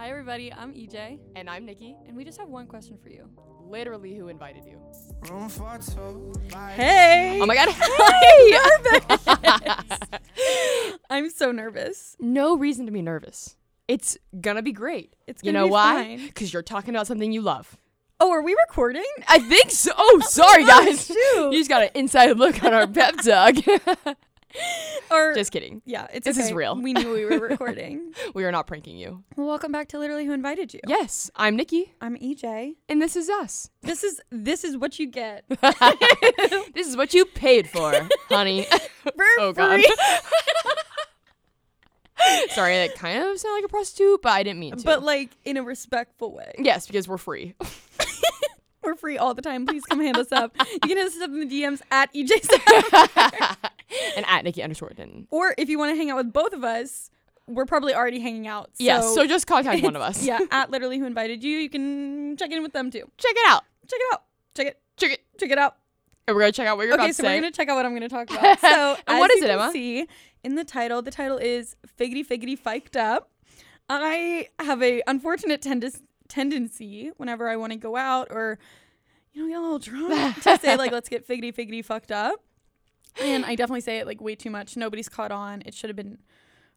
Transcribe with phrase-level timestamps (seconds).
[0.00, 0.50] Hi, everybody.
[0.50, 1.94] I'm EJ, And I'm Nikki.
[2.08, 3.28] and we just have one question for you.
[3.68, 4.80] Literally, who invited you?
[5.30, 6.32] Room for two.
[6.74, 7.38] Hey!
[7.42, 7.68] Oh my god.
[7.68, 8.56] Hey!
[11.10, 12.16] I'm so nervous.
[12.18, 13.56] no reason to be nervous.
[13.88, 15.12] It's gonna be great.
[15.26, 16.16] It's gonna know be why?
[16.16, 17.76] Because you're talking about something you love.
[18.20, 19.04] Oh, are we recording?
[19.28, 19.92] I think so.
[19.98, 21.08] Oh, sorry, oh, guys.
[21.08, 21.50] shoot.
[21.52, 23.54] You just got an inside look on our pep talk.
[25.10, 25.82] Or just kidding.
[25.84, 26.80] yeah, it's This is real.
[26.80, 28.12] We knew we were recording.
[28.32, 29.24] We are not pranking you.
[29.36, 30.80] well, welcome back to Literally Who Invited You.
[30.86, 32.74] Yes, I'm Nikki, I'm EJ.
[32.88, 33.70] and this is us.
[33.82, 35.44] This is this is what you get
[36.74, 37.92] this is what you paid for,
[38.28, 38.66] honey.
[39.02, 39.80] for oh god.
[42.50, 44.84] sorry, that kind of sounded like a prostitute, but I didn't mean to.
[44.84, 46.52] but like in a respectful way.
[46.58, 47.54] yes, because we're free.
[48.82, 49.66] We're free all the time.
[49.66, 50.56] Please come hand us up.
[50.58, 53.56] You can hit us up in the DMs at EJ.
[54.16, 55.26] and at Nikki underscore Denton.
[55.30, 57.10] Or if you want to hang out with both of us,
[57.46, 58.70] we're probably already hanging out.
[58.74, 60.22] So yes, so just contact one of us.
[60.26, 61.58] yeah, at literally who invited you.
[61.58, 63.10] You can check in with them too.
[63.18, 63.64] Check it out.
[63.88, 64.22] Check it out.
[64.54, 64.80] Check it.
[64.96, 65.20] Check it.
[65.38, 65.76] Check it out.
[66.26, 67.76] And we're gonna check out what you're okay, about so to we're gonna check out
[67.76, 68.60] what I'm gonna talk about.
[68.60, 69.70] So what is you it, Emma?
[69.72, 70.06] See
[70.44, 71.02] in the title.
[71.02, 73.30] The title is Figgity Figgity Fiked Up.
[73.88, 78.58] I have a unfortunate tendis- tendency whenever I want to go out or
[79.32, 82.44] you know get a little drunk to say like let's get figgity figgity fucked up.
[83.20, 84.76] And I definitely say it like way too much.
[84.76, 85.62] Nobody's caught on.
[85.66, 86.18] It should have been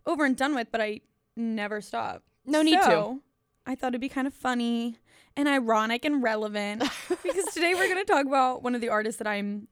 [0.06, 1.02] over and done with, but I
[1.36, 2.24] never stop.
[2.46, 3.20] No need to.
[3.66, 4.98] I thought it'd be kind of funny
[5.38, 6.84] and ironic and relevant
[7.24, 9.68] because today we're gonna talk about one of the artists that I'm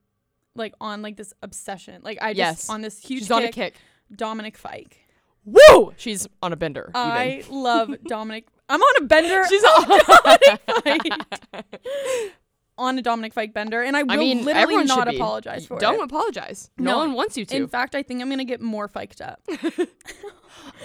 [0.56, 2.02] like on like this obsession.
[2.04, 2.70] Like I just Yes.
[2.70, 3.76] on this huge She's kick, on a kick.
[4.16, 4.98] Dominic Fike.
[5.46, 5.94] Woo!
[5.98, 6.86] She's on a bender.
[6.90, 7.02] even.
[7.02, 8.48] I love Dominic.
[8.70, 9.46] I'm on a bender.
[9.50, 10.00] She's on.
[12.82, 15.16] On a Dominic Fike bender, and I will I mean, literally not should be.
[15.18, 15.80] apologize for it.
[15.80, 16.04] Don't it.
[16.04, 16.70] apologize.
[16.78, 16.98] No, No.
[17.00, 17.56] one wants you to.
[17.56, 19.40] In fact, I think I'm gonna get more fiked up.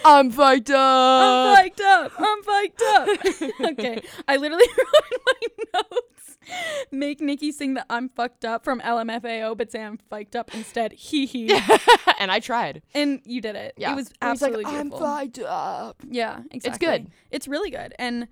[0.05, 0.77] I'm fiked up.
[0.79, 2.13] I'm fiked up.
[2.19, 3.71] I'm fiked up.
[3.73, 6.39] okay, I literally wrote my notes.
[6.93, 10.93] Make Nikki sing the "I'm fucked up" from LMFAO, but say I'm fiked up instead.
[10.93, 11.59] Hee hee.
[12.21, 12.83] and I tried.
[12.95, 13.75] And you did it.
[13.77, 13.93] Yeah.
[13.93, 15.07] It was Where he's like, absolutely I'm beautiful.
[15.07, 16.03] fucked up.
[16.09, 16.69] Yeah, exactly.
[16.69, 17.11] It's good.
[17.33, 17.95] It's really good.
[17.99, 18.29] And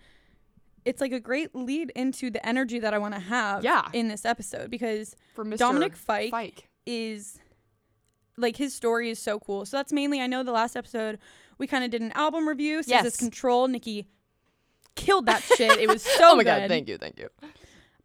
[0.85, 3.89] it's like a great lead into the energy that I want to have Yeah.
[3.93, 5.59] in this episode because For Mr.
[5.59, 6.69] Dominic Fike, Fike.
[6.87, 7.39] is
[8.37, 9.65] like his story is so cool.
[9.65, 11.19] So that's mainly I know the last episode
[11.57, 12.83] we kind of did an album review.
[12.83, 13.17] So Yes.
[13.17, 14.09] control, Nikki
[14.97, 15.79] killed that shit.
[15.79, 16.61] It was so oh my good.
[16.61, 17.29] god, thank you, thank you.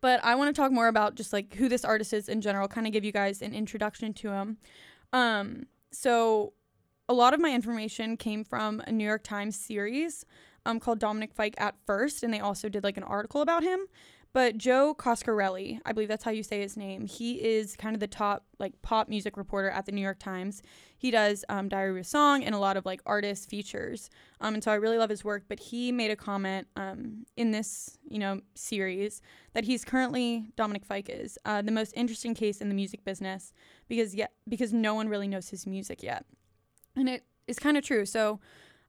[0.02, 2.68] But I want to talk more about just like who this artist is in general,
[2.68, 4.58] kind of give you guys an introduction to him.
[5.12, 6.54] Um, so
[7.10, 10.26] a lot of my information came from a New York Times series
[10.70, 13.80] um, called Dominic Fike at First, and they also did like an article about him.
[14.32, 17.08] But Joe Coscarelli, I believe that's how you say his name.
[17.08, 20.62] He is kind of the top like pop music reporter at the New York Times.
[21.00, 24.12] He does um, Diary of a Song and a lot of like artist features.
[24.40, 25.46] Um, and so I really love his work.
[25.48, 30.86] But he made a comment um, in this you know series that he's currently Dominic
[30.86, 33.52] Fike is uh, the most interesting case in the music business
[33.88, 36.26] because yet because no one really knows his music yet,
[36.96, 38.06] and it is kind of true.
[38.06, 38.40] So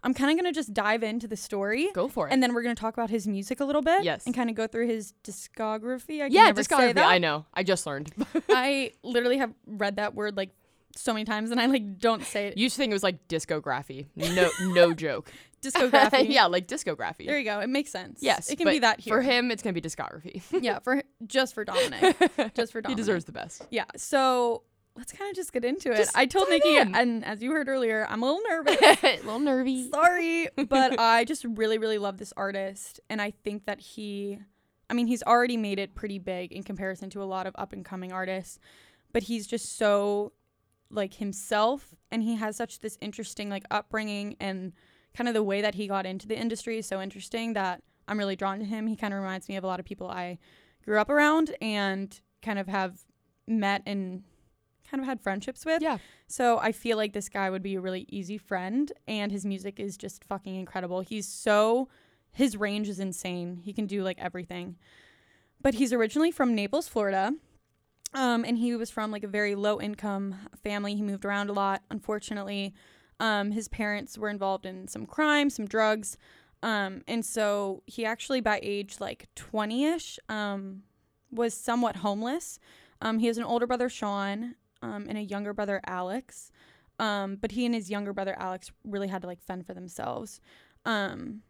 [0.02, 1.90] I'm kind of gonna just dive into the story.
[1.94, 2.32] Go for it.
[2.32, 4.02] And then we're gonna talk about his music a little bit.
[4.04, 4.24] Yes.
[4.26, 6.22] And kind of go through his discography.
[6.22, 7.02] I can yeah, never say discography.
[7.04, 7.46] I know.
[7.52, 8.12] I just learned.
[8.48, 10.50] I literally have read that word like
[10.96, 12.56] so many times, and I like don't say it.
[12.56, 14.06] you used to think it was like discography.
[14.16, 15.30] No, no joke.
[15.62, 16.26] Discography.
[16.30, 17.26] yeah, like discography.
[17.26, 17.60] There you go.
[17.60, 18.20] It makes sense.
[18.22, 19.14] yes, It can be that here.
[19.14, 20.42] For him, it's gonna be discography.
[20.50, 20.78] yeah.
[20.80, 22.16] For just for Dominic.
[22.54, 22.88] just for Dominic.
[22.88, 23.66] he deserves the best.
[23.70, 23.84] Yeah.
[23.96, 24.62] So
[24.96, 25.96] let's kind of just get into it.
[25.96, 26.94] Just I told Nikki, in.
[26.94, 28.76] and as you heard earlier, I'm a little nervous.
[29.02, 29.90] a little nervy.
[29.90, 34.38] Sorry, but I just really, really love this artist, and I think that he,
[34.88, 37.72] I mean, he's already made it pretty big in comparison to a lot of up
[37.72, 38.58] and coming artists,
[39.12, 40.32] but he's just so
[40.90, 44.72] like himself, and he has such this interesting like upbringing and
[45.14, 48.18] kind of the way that he got into the industry is so interesting that I'm
[48.18, 48.86] really drawn to him.
[48.86, 50.38] He kind of reminds me of a lot of people I
[50.84, 53.00] grew up around and kind of have
[53.46, 54.22] met and
[54.90, 55.82] kind of had friendships with.
[55.82, 55.98] Yeah.
[56.26, 59.78] So I feel like this guy would be a really easy friend, and his music
[59.78, 61.00] is just fucking incredible.
[61.00, 61.88] He's so,
[62.32, 63.60] his range is insane.
[63.64, 64.76] He can do like everything.
[65.62, 67.32] But he's originally from Naples, Florida.
[68.12, 70.94] Um, and he was from like a very low income family.
[70.96, 72.74] He moved around a lot, unfortunately.
[73.20, 76.16] Um, his parents were involved in some crime, some drugs.
[76.62, 80.82] Um, and so he actually, by age like 20 ish, um,
[81.30, 82.58] was somewhat homeless.
[83.00, 86.50] Um, he has an older brother, Sean, um, and a younger brother, Alex.
[86.98, 90.40] Um, but he and his younger brother, Alex, really had to like fend for themselves.
[90.84, 91.42] Um,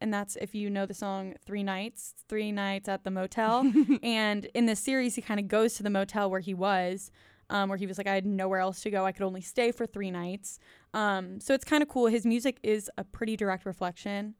[0.00, 3.72] and that's if you know the song Three Nights, Three Nights at the Motel.
[4.02, 7.12] and in this series, he kind of goes to the motel where he was,
[7.48, 9.06] um, where he was like, I had nowhere else to go.
[9.06, 10.58] I could only stay for three nights.
[10.92, 12.06] Um, so it's kind of cool.
[12.06, 14.34] His music is a pretty direct reflection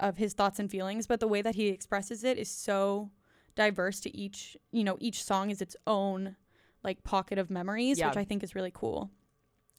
[0.00, 3.12] of his thoughts and feelings, but the way that he expresses it is so
[3.54, 6.34] diverse to each, you know, each song is its own
[6.84, 8.08] like pocket of memories, Yeah.
[8.08, 9.10] which I think is really cool.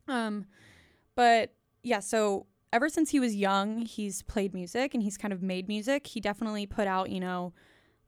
[0.08, 0.46] Um
[1.16, 1.54] but
[1.84, 5.68] yeah, so ever since he was young, he's played music and he's kind of made
[5.68, 6.08] music.
[6.08, 7.54] He definitely put out, you know,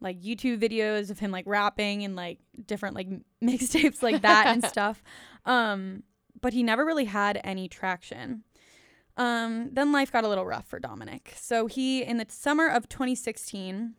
[0.01, 3.07] like YouTube videos of him like rapping and like different like
[3.43, 5.01] mixtapes like that and stuff.
[5.45, 6.03] Um,
[6.41, 8.43] but he never really had any traction.
[9.15, 11.33] Um, then life got a little rough for Dominic.
[11.35, 13.95] So he, in the summer of 2016,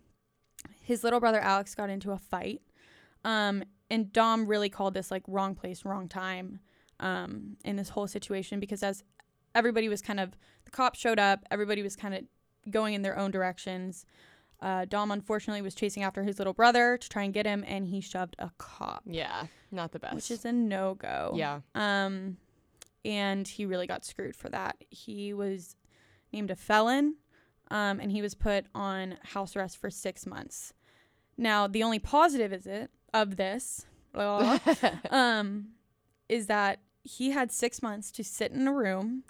[0.81, 2.63] his little brother Alex got into a fight.
[3.25, 6.61] Um, and Dom really called this like wrong place, wrong time
[7.01, 9.03] um, in this whole situation because as
[9.55, 12.23] everybody was kind of, the cops showed up, everybody was kind of
[12.71, 14.05] going in their own directions.
[14.61, 17.87] Uh, Dom unfortunately was chasing after his little brother to try and get him, and
[17.87, 20.15] he shoved a cop, Yeah, not the best.
[20.17, 21.33] which is a no go.
[21.37, 22.37] yeah, Um,
[23.05, 24.77] and he really got screwed for that.
[24.91, 25.77] He was
[26.33, 27.15] named a felon,
[27.71, 30.73] um, and he was put on house arrest for six months.
[31.37, 35.69] Now, the only positive is it of this, blah, blah, blah, um,
[36.29, 39.25] is that he had six months to sit in a room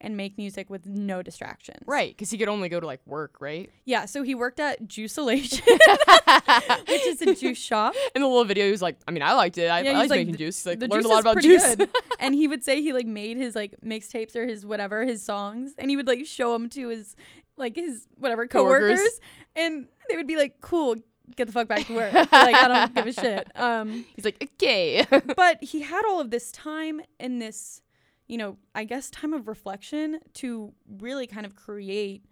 [0.00, 1.82] and make music with no distractions.
[1.86, 3.70] right, because he could only go to like work, right?
[3.86, 4.04] Yeah.
[4.04, 5.62] So he worked at Juiceolation,
[6.88, 7.94] which is a juice shop.
[8.14, 9.68] In the little video, he was like, I mean, I liked it.
[9.68, 10.58] I, Yeah, I liked like, making juice.
[10.58, 11.76] He's like, learned juice a lot about juice.
[12.20, 15.74] and he would say he like made his like mixtapes or his whatever his songs,
[15.78, 17.16] and he would like show them to his
[17.56, 18.98] like his whatever Coworkers.
[18.98, 19.20] coworkers,
[19.56, 20.96] and they would be like, "Cool,
[21.34, 23.50] get the fuck back to work." like I don't give a shit.
[23.56, 25.06] Um, He's like, okay.
[25.36, 27.82] but he had all of this time and this,
[28.26, 32.24] you know, I guess time of reflection to really kind of create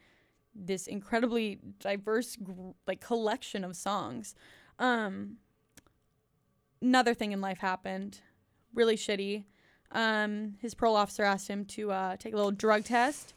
[0.54, 4.34] this incredibly diverse gr- like collection of songs.
[4.78, 5.38] Um
[6.80, 8.20] another thing in life happened,
[8.74, 9.44] really shitty.
[9.90, 13.34] Um his parole officer asked him to uh take a little drug test.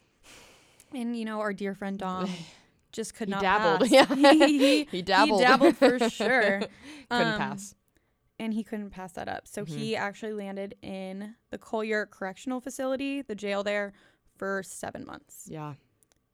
[0.94, 2.30] And you know, our dear friend Dom
[2.98, 3.92] just could He not dabbled, pass.
[4.20, 4.46] yeah.
[4.46, 5.40] he, he, dabbled.
[5.40, 6.60] He dabbled for sure.
[6.60, 6.70] Couldn't
[7.10, 7.74] Um, pass.
[8.40, 9.48] and he couldn't pass that up.
[9.48, 9.70] So Mhm.
[9.70, 13.94] he actually landed in the Collier Correctional Facility, the jail there,
[14.36, 15.48] for seven months.
[15.50, 15.76] Yeah.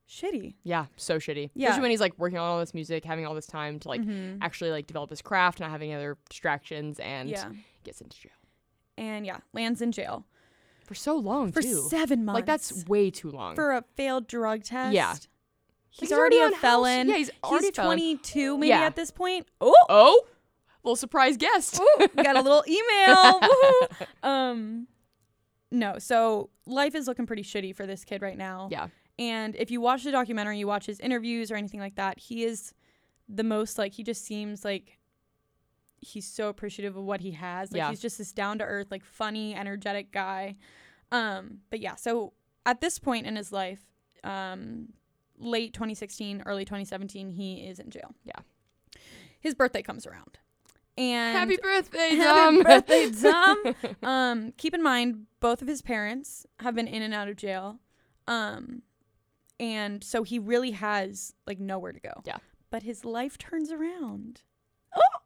[0.10, 0.56] Shitty.
[0.63, 0.88] Yeah.
[0.98, 1.51] So shitty.
[1.54, 1.68] Yeah.
[1.69, 4.01] Especially when he's like working on all this music, having all this time to like
[4.01, 4.39] Mhm.
[4.42, 7.51] actually like develop his craft, not having other distractions, and yeah,
[7.83, 8.31] gets into jail
[8.98, 10.25] and yeah, lands in jail
[10.86, 11.88] for so long for too.
[11.89, 12.36] seven months.
[12.36, 13.56] Like that's way too long.
[13.56, 14.94] for a failed drug test.
[14.94, 15.15] Yeah.
[15.94, 17.10] He's, He's already, already a on house- felon.
[17.10, 17.98] yeah, he's already a he's felon.
[17.98, 18.81] 22 maybe Yeah.
[18.81, 19.48] at this point.
[19.62, 20.22] Oh, oh,
[20.84, 21.80] little surprise guest.
[21.81, 23.40] Ooh, got a little email.
[24.24, 24.88] Um,
[25.72, 28.68] no, so life is looking pretty shitty for this kid right now.
[28.72, 28.88] Yeah.
[29.19, 32.44] And if you watch the documentary, you watch his interviews or anything like that, he
[32.44, 32.74] is
[33.30, 34.98] the most like he just seems like
[36.00, 37.72] he's so appreciative of what he has.
[37.72, 37.89] Like Yeah.
[37.89, 40.56] he's just this down to earth, like funny, energetic guy.
[41.12, 42.34] Um, but yeah, so
[42.66, 43.81] at this point in his life,
[44.24, 44.89] um,
[45.40, 48.14] late 2016, early 2017, he is in jail.
[48.24, 48.40] Yeah.
[49.40, 50.38] His birthday comes around.
[50.98, 52.64] And Happy birthday, Happy Dom.
[52.64, 53.76] birthday, Dom.
[54.04, 57.80] um, keep in mind, both of his parents have been in and out of jail.
[58.28, 58.84] Um,
[59.60, 62.22] and so he really has like nowhere to go.
[62.26, 62.38] Yeah.
[62.70, 64.42] But his life turns around.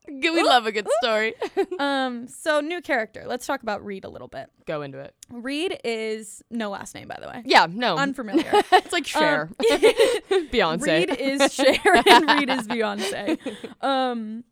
[0.21, 1.33] we love a good story.
[1.80, 3.25] Um, so new character.
[3.27, 4.50] Let's talk about Reed a little bit.
[4.65, 5.13] Go into it.
[5.30, 7.44] Reed is no last name, by the way.
[7.45, 7.68] Yeah.
[7.69, 7.98] No.
[7.98, 8.49] Unfamiliar.
[8.71, 9.49] it's like Cher.
[9.52, 10.81] Um, Beyonce.
[10.81, 13.37] Reed is Cher and Reed is Beyonce.
[13.83, 14.44] Um,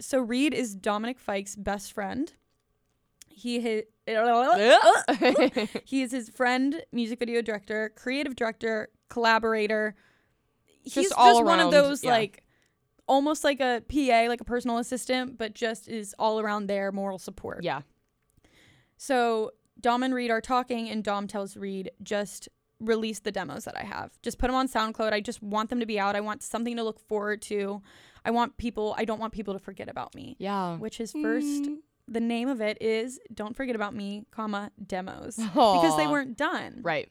[0.00, 2.32] so Reed is Dominic Fike's best friend.
[3.28, 3.90] He hit.
[5.84, 9.96] He is his friend, music video director, creative director, collaborator.
[10.82, 12.10] He's Just just, all one of those yeah.
[12.10, 12.42] like
[13.08, 17.18] almost like a PA, like a personal assistant, but just is all around their moral
[17.18, 17.64] support.
[17.64, 17.80] yeah.
[18.96, 22.48] So Dom and Reed are talking, and Dom tells Reed, just
[22.80, 24.10] release the demos that I have.
[24.22, 25.12] Just put them on SoundCloud.
[25.12, 26.16] I just want them to be out.
[26.16, 27.82] I want something to look forward to.
[28.24, 30.36] I want people, I don't want people to forget about me.
[30.38, 30.76] Yeah.
[30.76, 31.78] Which is first, Mm.
[32.08, 35.36] the name of it is Don't Forget About Me, comma, demos.
[35.54, 36.80] Because they weren't done.
[36.82, 37.08] Right.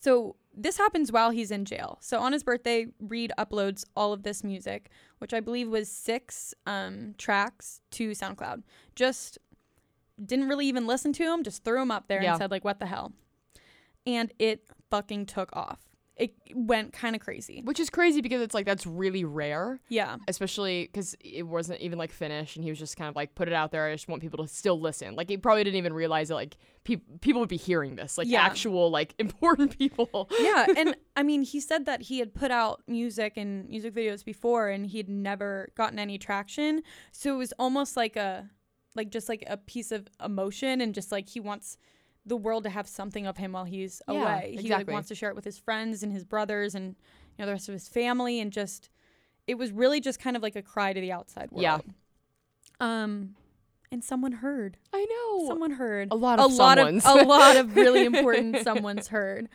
[0.00, 1.98] So this happens while he's in jail.
[2.00, 6.52] So on his birthday, Reed uploads all of this music, which I believe was six
[6.66, 8.62] um, tracks to SoundCloud.
[8.96, 9.38] Just
[10.22, 12.32] didn't really even listen to him, just threw them up there Yeah.
[12.32, 13.12] and said like, "What the hell?"
[14.06, 15.87] And it fucking took off.
[16.18, 17.62] It went kind of crazy.
[17.64, 20.16] Which is crazy because it's like that's really rare, Yeah.
[20.26, 23.46] especially because it wasn't even like finished, and he was just kind of like put
[23.46, 23.86] it out there.
[23.86, 25.14] I just want people to still listen.
[25.14, 28.26] Like he probably didn't even realize that like pe- people would be hearing this, like
[28.26, 28.42] Yeah.
[28.42, 30.28] actual like important people.
[30.40, 34.24] yeah, and I mean, he said that he had put out music and music videos
[34.24, 36.82] before, and he had never gotten any traction.
[37.12, 38.48] So it was almost like a,
[38.96, 41.78] like just like a piece of emotion, and just like he wants
[42.28, 44.56] the world to have something of him while he's Yeah, away.
[44.60, 46.94] He like wants to share it with his friends and his brothers, and you
[47.38, 48.90] know, the rest of his family, and just
[49.46, 51.62] it was really just kind of like a cry to the outside world.
[51.62, 51.78] Yeah.
[52.80, 53.34] Um,
[53.90, 54.76] and someone heard.
[54.92, 55.48] I know.
[55.48, 56.08] Someone heard.
[56.10, 59.48] a lot a of lot of a lot of really important someone's heard.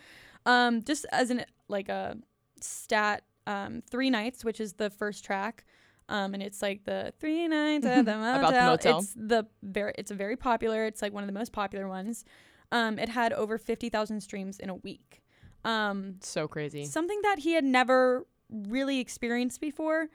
[0.45, 2.17] Um, just as an like a
[2.59, 5.65] stat, um, three nights, which is the first track.
[6.09, 8.35] Um, and it's like the three nights at the motel.
[8.39, 8.99] About the motel.
[8.99, 10.85] It's the very, it's a very popular.
[10.85, 12.25] It's like one of the most popular ones.
[12.73, 15.21] Um, it had over fifty thousand streams in a week.
[15.63, 16.83] Um, so crazy.
[16.85, 20.09] something that he had never really experienced before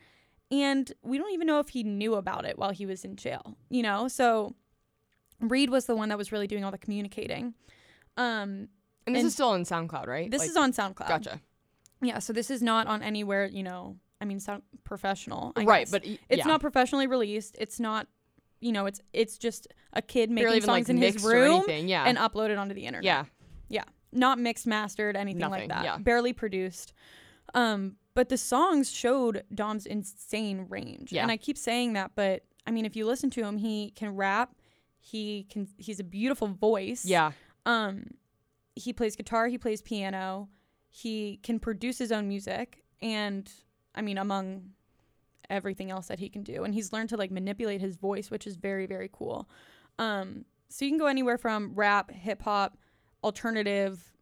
[0.50, 3.56] and we don't even know if he knew about it while he was in jail
[3.70, 4.54] you know so
[5.40, 7.54] reed was the one that was really doing all the communicating
[8.16, 8.68] um
[9.06, 10.30] And this and is still on SoundCloud, right?
[10.30, 11.40] this Like- is on soundcloud Gotcha.
[12.02, 15.80] yeah so this is not on anywhere you know i mean sound professional I right,
[15.86, 15.90] guess.
[15.90, 16.46] but e- it's yeah.
[16.46, 18.06] not professionally released it's not
[18.60, 21.64] you know it's it's just a kid making songs like in his room.
[21.68, 22.04] Yeah.
[22.04, 23.24] and uploaded onto the internet Yeah.
[23.68, 23.84] yeah.
[24.12, 25.98] not mixed mastered anything Nothing, like that yeah.
[25.98, 26.92] barely produced
[27.54, 31.22] um but the songs showed dom's insane range Yeah.
[31.22, 34.14] and i keep saying that but i mean if you listen to him he can
[34.16, 34.54] rap
[35.00, 37.32] he can he's a beautiful voice Yeah.
[37.64, 38.04] um
[38.74, 40.48] he plays guitar he plays piano
[40.90, 43.50] he can produce his own music and
[43.94, 44.70] i mean among
[45.50, 48.46] everything else that he can do and he's learned to like manipulate his voice which
[48.46, 49.48] is very very cool
[49.98, 52.76] um so you can go anywhere from rap hip hop
[53.24, 54.12] alternative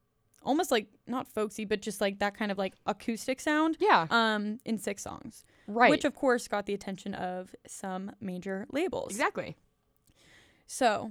[0.42, 4.06] almost like not folksy but just like that kind of like acoustic sound Yeah.
[4.11, 5.90] um in six songs Right.
[5.90, 9.56] which of course got the attention of some major labels exactly.
[10.66, 11.11] so,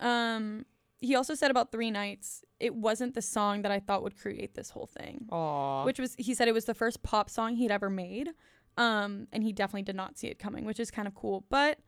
[0.00, 0.64] um,
[1.00, 4.54] he also said about Three Nights, it wasn't the song that I thought would create
[4.54, 5.26] this whole thing.
[5.30, 5.84] Aw.
[5.84, 8.30] Which was, he said it was the first pop song he'd ever made.
[8.76, 11.44] Um, and he definitely did not see it coming, which is kind of cool.
[11.48, 11.78] But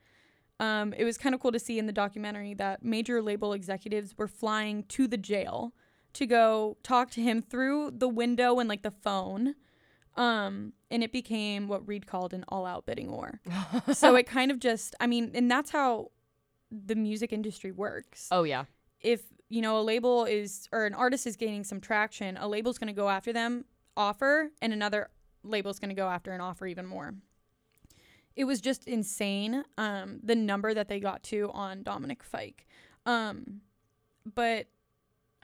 [0.60, 4.14] um, it was kind of cool to see in the documentary that major label executives
[4.16, 5.74] were flying to the jail
[6.14, 9.54] to go talk to him through the window and like the phone.
[10.16, 13.40] Um, and it became what Reed called an all out bidding war.
[13.92, 16.10] so it kind of just, I mean, and that's how
[16.70, 18.28] the music industry works.
[18.30, 18.64] oh yeah.
[19.02, 22.78] If, you know, a label is, or an artist is gaining some traction, a label's
[22.78, 25.10] going to go after them, offer, and another
[25.46, 27.14] label's going to go after and offer even more.
[28.34, 32.66] It was just insane, um, the number that they got to on Dominic Fike.
[33.06, 33.62] Um,
[34.34, 34.66] but,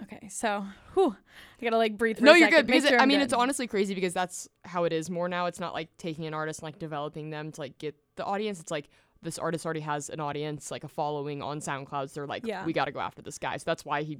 [0.02, 1.16] okay, so, whew,
[1.60, 3.06] I got to like breathe for No, a you're second, good because sure it, I
[3.06, 3.24] mean good.
[3.24, 5.46] it's honestly crazy because that's how it is more now.
[5.46, 8.60] It's not like taking an artist and like developing them to like get the audience.
[8.60, 8.90] It's like
[9.22, 12.10] this artist already has an audience, like a following on SoundCloud.
[12.10, 12.64] So they're like, Yeah.
[12.64, 13.56] we got to go after this guy.
[13.56, 14.18] So that's why he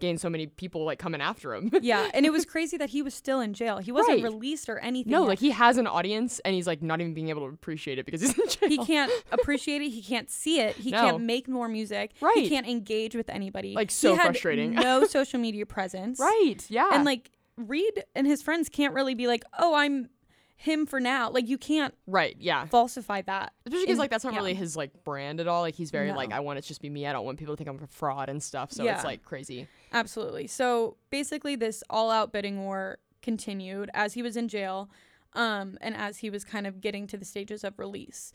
[0.00, 1.70] gained so many people like coming after him.
[1.82, 3.78] yeah, and it was crazy that he was still in jail.
[3.78, 4.32] He wasn't Right.
[4.32, 5.10] released or anything.
[5.10, 5.28] no, yet.
[5.28, 8.06] like he has an audience and he's like not even being able to appreciate it
[8.06, 8.68] because he's in jail.
[8.68, 9.90] he can't appreciate it.
[9.90, 10.76] He can't see it.
[10.76, 11.00] He No.
[11.00, 12.12] can't make more music.
[12.20, 12.36] Right.
[12.36, 13.74] He can't engage with anybody.
[13.74, 14.74] Like, He so had frustrating.
[14.74, 16.18] no social media presence.
[16.20, 16.58] Right.
[16.68, 16.90] Yeah.
[16.92, 20.08] And like Reed and his friends can't really be like, oh, I'm
[20.56, 21.30] him for now.
[21.30, 22.36] Like you can't right.
[22.38, 22.66] Yeah.
[22.66, 23.52] falsify that.
[23.66, 24.38] Especially because like that's not yeah.
[24.38, 25.62] really his like brand at all.
[25.62, 26.16] Like he's very No.
[26.16, 27.06] like I want it to just be me.
[27.06, 28.72] I don't want people to think I'm a fraud and stuff.
[28.72, 28.94] So Yeah.
[28.94, 29.66] it's like crazy.
[29.92, 30.46] Absolutely.
[30.46, 34.90] So basically, this all-out bidding war continued as he was in jail,
[35.34, 38.32] um, and as he was kind of getting to the stages of release.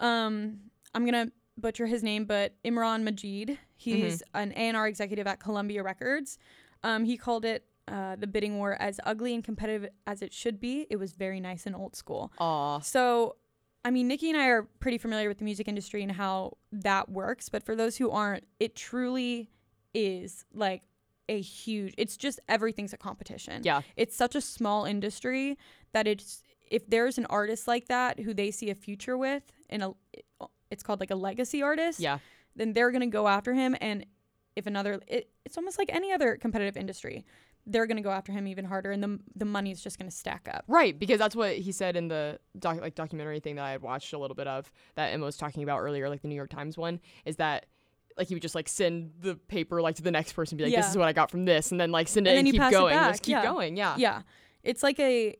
[0.00, 0.58] Um,
[0.94, 3.58] I'm gonna butcher his name, but Imran Majid.
[3.74, 6.38] He's an A&R executive at Columbia Records.
[6.82, 10.60] Um, he called it uh, the bidding war as ugly and competitive as it should
[10.60, 10.86] be.
[10.90, 12.32] It was very nice and old school.
[12.38, 12.80] Aw.
[12.80, 13.36] So,
[13.84, 17.08] I mean, Nikki and I are pretty familiar with the music industry and how that
[17.08, 17.48] works.
[17.48, 19.50] But for those who aren't, it truly
[19.94, 20.82] is like
[21.28, 21.94] a huge.
[21.98, 23.62] It's just everything's a competition.
[23.64, 23.82] Yeah.
[23.96, 25.58] It's such a small industry
[25.92, 29.82] that it's if there's an artist like that who they see a future with, in
[29.82, 29.90] a,
[30.70, 32.00] it's called like a legacy artist.
[32.00, 32.18] Yeah.
[32.56, 34.06] Then they're gonna go after him, and
[34.56, 37.24] if another, it, it's almost like any other competitive industry.
[37.66, 40.64] They're gonna go after him even harder, and the the money's just gonna stack up.
[40.66, 43.82] Right, because that's what he said in the doc, like documentary thing that I had
[43.82, 46.50] watched a little bit of that Emma was talking about earlier, like the New York
[46.50, 47.66] Times one, is that
[48.16, 50.64] like he would just like send the paper like to the next person, and be
[50.64, 52.50] like, "This is what I got from this," and then like send it And and,
[52.50, 53.42] keep going, just keep yeah.
[53.44, 54.22] going, yeah, Yeah.
[54.62, 55.36] It's like a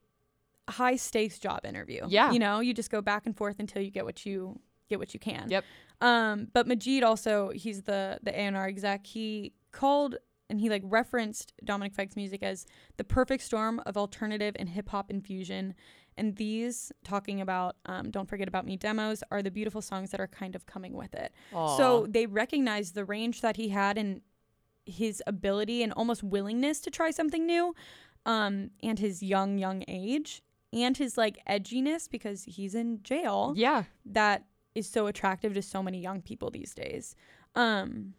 [0.68, 2.02] high stakes job interview.
[2.08, 2.32] Yeah.
[2.32, 5.14] You know, you just go back and forth until you get what you get what
[5.14, 5.48] you can.
[5.48, 5.64] Yep.
[6.00, 9.06] Um, but Majid also, he's the the A&R exec.
[9.06, 10.16] He called
[10.52, 12.66] and he like referenced Dominic Fike's music as
[12.98, 15.74] the perfect storm of alternative and hip hop infusion.
[16.18, 20.20] And these, talking about um, Don't Forget About Me demos, are the beautiful songs that
[20.20, 21.32] are kind of coming with it.
[21.54, 21.76] Aw.
[21.78, 24.20] So they recognized the range that he had and
[24.84, 27.74] his ability and almost willingness to try something new,
[28.26, 33.54] um, and his young, young age, and his like edginess because he's in jail.
[33.56, 34.44] yeah, That
[34.74, 37.16] is so attractive to so many young people these days.
[37.54, 38.12] Um,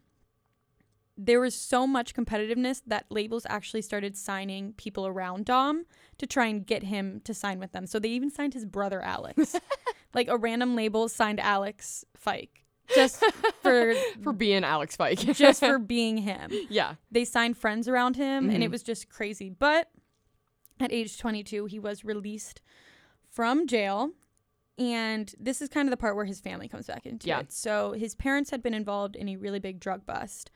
[1.16, 5.84] there was so much competitiveness that labels actually started signing people around Dom
[6.18, 7.86] to try and get him to sign with them.
[7.86, 9.54] So they even signed his brother Alex.
[10.14, 13.22] like a random label signed Alex Fike just
[13.62, 15.18] for for being Alex Fike.
[15.34, 16.50] just for being him.
[16.68, 16.94] yeah.
[17.10, 18.72] They signed friends around him and it Mhm.
[18.72, 19.50] was just crazy.
[19.50, 19.88] But
[20.80, 22.60] at age 22, he was released
[23.30, 24.10] from jail.
[24.76, 27.40] And this is kind of the part where his family comes back into Yeah.
[27.40, 27.52] it.
[27.52, 30.50] So his parents had been involved in a really big drug bust.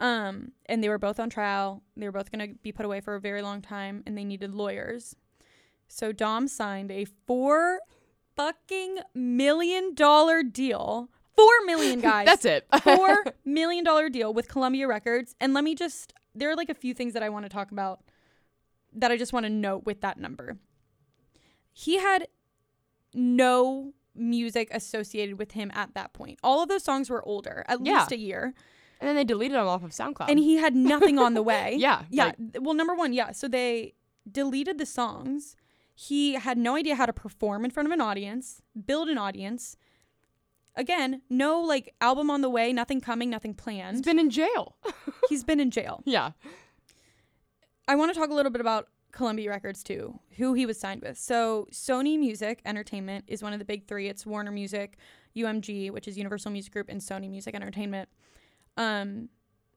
[0.00, 1.82] Um, and they were both on trial.
[1.96, 4.24] They were both going to be put away for a very long time and they
[4.24, 5.14] needed lawyers.
[5.88, 7.80] So Dom signed a four
[8.36, 11.10] fucking million dollar deal.
[11.36, 12.66] Four million guys That's it.
[12.82, 15.34] four million dollar deal with Columbia Records.
[15.40, 17.70] And let me just there are like a few things that I want to talk
[17.72, 18.00] about
[18.94, 20.56] that I just want to note with that number.
[21.72, 22.26] He had
[23.14, 26.38] no music associated with him at that point.
[26.42, 27.98] All of those songs were older, at Yeah.
[27.98, 28.54] least a year.
[29.00, 30.28] And then they deleted him off of SoundCloud.
[30.28, 31.76] And he had nothing on the way.
[31.78, 32.02] yeah.
[32.10, 32.26] Yeah.
[32.26, 33.32] like, well, number one, yeah.
[33.32, 33.94] So they
[34.30, 35.56] deleted the songs.
[35.94, 39.76] He had no idea how to perform in front of an audience, build an audience.
[40.76, 43.96] Again, no like album on the way, nothing coming, nothing planned.
[43.96, 44.76] He's been in jail.
[45.28, 46.02] He's been in jail.
[46.04, 46.32] yeah.
[47.88, 51.02] I want to talk a little bit about Columbia Records too, who he was signed
[51.02, 51.18] with.
[51.18, 54.08] So Sony Music Entertainment is one of the big three.
[54.08, 54.96] It's Warner Music,
[55.36, 58.08] UMG, which is Universal Music Group, and Sony Music Entertainment.
[58.76, 59.28] Um,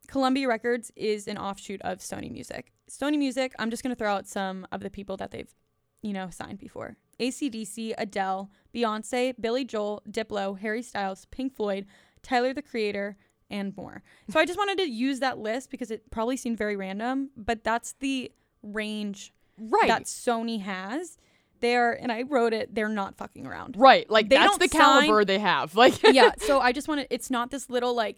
[0.08, 2.72] Columbia Records is an offshoot of Sony Music.
[2.90, 5.54] Sony Music, I'm just going to throw out some of the people that they've,
[6.02, 6.98] you know, signed before.
[7.20, 11.86] ACDC, Adele, Beyonce, Billy Joel, Diplo, Harry Styles, Pink Floyd,
[12.22, 13.16] Tyler the Creator,
[13.50, 14.04] and more.
[14.30, 17.64] So I just wanted to use that list because it probably seemed very random, but
[17.64, 18.32] that's the
[18.62, 19.88] range Right.
[19.88, 21.18] that Sony has.
[21.60, 23.76] They're, and I wrote it, they're not fucking around.
[23.78, 24.10] right.
[24.10, 25.76] Like They that's the sign- caliber they have.
[25.76, 28.18] Like yeah, so I just wanted, it's not this little, like,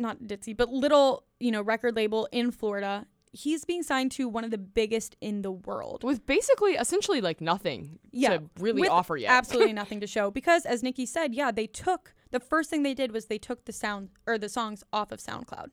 [0.00, 3.06] not ditzy, but little, you know, record label in Florida.
[3.32, 6.02] He's being signed to one of the biggest in the world.
[6.02, 9.30] with basically essentially like nothing Yeah, to really offer yet.
[9.30, 12.94] Absolutely nothing to show because, as Nikki said, yeah, they took the first thing they
[12.94, 15.68] did was they took the sound or the songs off of SoundCloud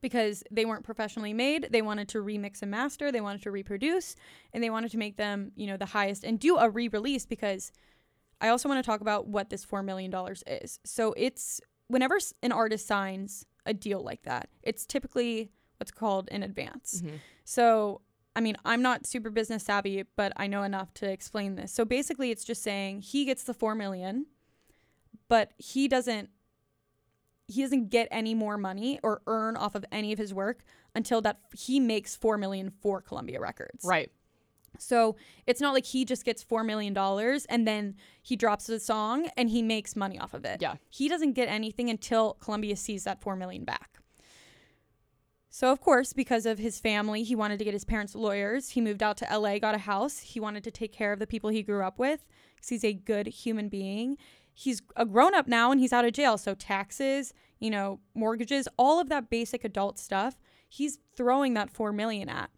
[0.00, 1.68] because they weren't professionally made.
[1.70, 4.16] They wanted to remix and master, they wanted to reproduce,
[4.52, 7.72] and they wanted to make them, you know, the highest and do a re-release because
[8.40, 10.80] I also want to talk about what this 4 million dollars is.
[10.84, 16.42] So it's whenever an artist signs a deal like that, it's typically what's called an
[16.42, 17.02] advance.
[17.04, 17.18] Mhm.
[17.44, 18.00] So,
[18.36, 21.72] I mean, I'm not super business savvy, but I know enough to explain this.
[21.72, 24.26] So basically, it's just saying he gets the 4 million,
[25.28, 26.30] but he doesn't
[27.48, 30.62] he doesn't get any more money or earn off of any of his work
[30.94, 33.84] until that he makes 4 million for Columbia Records.
[33.84, 34.12] Right.
[34.78, 38.80] So, it's not like he just gets 4 million dollars and then he drops the
[38.80, 40.62] song and he makes money off of it.
[40.62, 40.76] Yeah.
[40.88, 44.00] He doesn't get anything until Columbia sees that 4 million back.
[45.52, 48.70] So, of course, because of his family, he wanted to get his parents lawyers.
[48.70, 50.20] He moved out to LA, got a house.
[50.20, 52.92] He wanted to take care of the people he grew up with because he's a
[52.92, 54.16] good human being.
[54.54, 56.38] He's a grown up now and he's out of jail.
[56.38, 60.36] So, taxes, you know, mortgages, all of that basic adult stuff,
[60.68, 62.50] he's throwing that 4 million at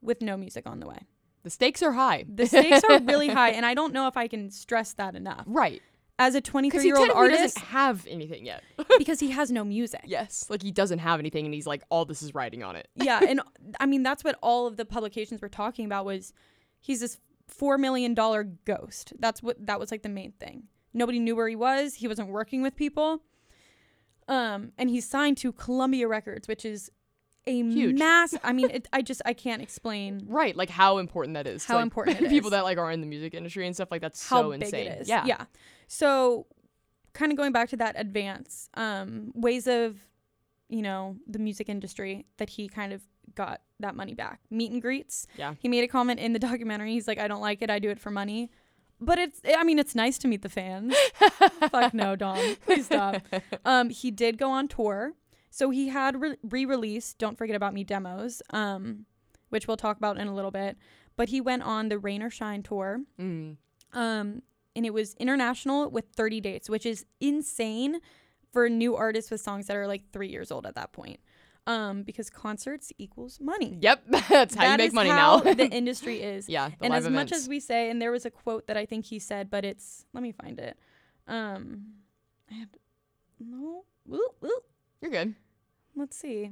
[0.00, 1.00] with no music on the way.
[1.42, 2.24] The stakes are high.
[2.32, 5.44] The stakes are really high, and I don't know if I can stress that enough.
[5.46, 5.80] right.
[6.22, 8.62] As a Because 23 he year old artist, doesn't have anything yet.
[8.98, 10.02] because he has no music.
[10.04, 10.44] yes.
[10.50, 12.88] Like he doesn't have anything and he's like all this is riding on it.
[12.94, 13.40] yeah and
[13.80, 16.34] i mean that's what all of the publications were talking about was
[16.82, 21.18] he's this four million dollar ghost that's what that was like the main thing nobody
[21.18, 23.22] knew where he was he wasn't working with people
[24.28, 26.90] um and he's signed to columbia records which is
[27.46, 27.98] a Huge.
[27.98, 30.54] mass i mean it, i just i can't explain Right.
[30.54, 31.62] Like how important that is.
[31.64, 32.52] to, How like, important it people is.
[32.52, 35.02] that like are in the music industry and stuff like that's how so insane.
[35.06, 35.24] Yeah.
[35.26, 35.44] yeah
[35.88, 36.46] so
[37.14, 39.96] kind of going back to that advance um ways of
[40.68, 43.02] you know the music industry that he kind of
[43.34, 45.54] got that money back meet and greets Yeah.
[45.58, 46.92] He made a comment in the documentary.
[46.92, 47.70] He's like, I don't like it.
[47.70, 48.50] I do it for money.
[49.00, 50.94] But it's, I mean, it's nice to meet the fans.
[51.70, 52.56] Fuck no, Dom.
[52.66, 53.22] Please stop.
[53.64, 55.14] Um, he did go on tour.
[55.50, 59.06] So he had re- re-released Don't Forget About Me demos, um,
[59.50, 60.76] which we'll talk about in a little bit.
[61.16, 63.00] But he went on the Rain or Shine tour.
[63.20, 63.56] Mm.
[63.92, 64.42] Um,
[64.76, 68.00] and it was international with 30 dates, which is insane
[68.52, 71.20] for new artists with songs that are like three years old at that point.
[71.66, 73.76] Um, because concerts equals money.
[73.80, 74.04] Yep.
[74.28, 75.54] that's how you make money how now.
[75.54, 76.48] the industry is.
[76.48, 76.70] yeah.
[76.80, 79.18] And as much as we say, and there was a quote that I think he
[79.18, 80.78] said, but it's let me find it.
[81.28, 81.96] Um,
[82.50, 82.78] I have to,
[83.40, 83.84] no.
[84.06, 84.50] Woo, woo.
[85.00, 85.34] You're good.
[85.96, 86.50] Let's see.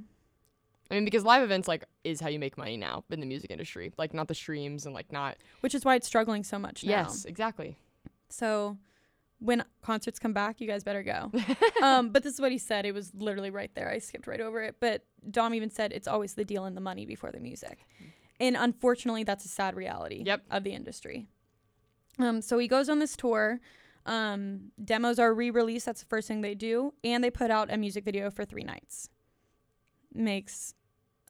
[0.90, 3.50] I mean, because live events like is how you make money now in the music
[3.50, 3.92] industry.
[3.98, 5.36] Like not the streams and like not.
[5.60, 6.90] Which is why it's struggling so much now.
[6.90, 7.76] Yes, exactly.
[8.30, 8.78] So,
[9.38, 11.30] when concerts come back, you guys better go.
[11.82, 12.84] um, but this is what he said.
[12.86, 13.90] It was literally right there.
[13.90, 14.76] I skipped right over it.
[14.80, 17.86] But Dom even said it's always the deal and the money before the music.
[18.40, 20.42] And unfortunately, that's a sad reality Yep.
[20.50, 21.26] of the industry.
[22.18, 23.60] Um, so he goes on this tour.
[24.08, 25.86] Um, demos are re-released.
[25.86, 28.64] That's the first thing they do, and they put out a music video for three
[28.64, 29.08] nights.
[30.14, 30.74] Makes,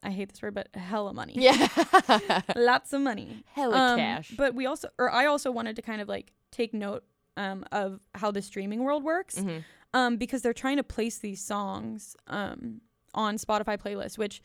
[0.01, 1.33] I hate this word, but hella money.
[1.35, 2.41] Yeah.
[2.55, 3.43] lots of money.
[3.53, 4.33] Hella Um, cash.
[4.37, 7.03] But we also, or I also wanted to kind of like take note
[7.37, 9.63] um, of how the streaming world works Mhm.
[9.93, 12.81] um, because they're trying to place these songs um,
[13.13, 14.41] on Spotify playlists, which,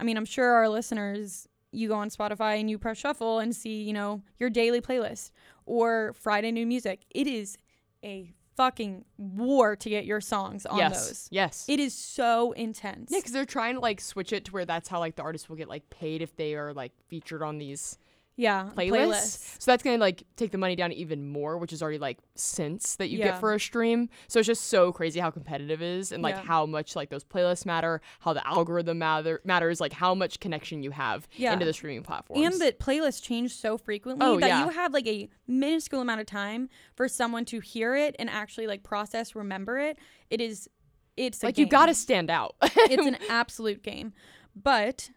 [0.00, 3.54] I mean, I'm sure our listeners, you go on Spotify and you press shuffle and
[3.54, 5.30] see, you know, your daily playlist
[5.66, 7.04] or Friday new music.
[7.10, 7.58] It is
[8.04, 11.08] a fucking war to get your songs on yes.
[11.08, 11.28] those.
[11.30, 11.64] Yes.
[11.68, 13.10] It is so intense.
[13.10, 15.48] yeah, because they're trying to like switch it to where that's how like the artists
[15.48, 17.98] will get like paid if they are like featured on these
[18.36, 19.62] yeah, playlist.
[19.62, 22.96] So that's gonna like take the money down even more, which is already like cents
[22.96, 23.26] that you Yeah.
[23.32, 24.08] get for a stream.
[24.28, 26.42] So it's just so crazy how competitive it is and like Yeah.
[26.42, 30.82] how much like those playlists matter, how the algorithm matter matters, like how much connection
[30.82, 31.52] you have Yeah.
[31.52, 32.44] into the streaming platforms.
[32.44, 36.26] And that playlists change so frequently Oh, that you have like a minuscule amount of
[36.26, 39.96] time for someone to hear it and actually like process, remember it.
[40.30, 40.68] It is,
[41.16, 41.70] it's like you game.
[41.70, 42.56] gotta stand out.
[42.62, 44.12] it's an absolute game.
[44.56, 45.10] But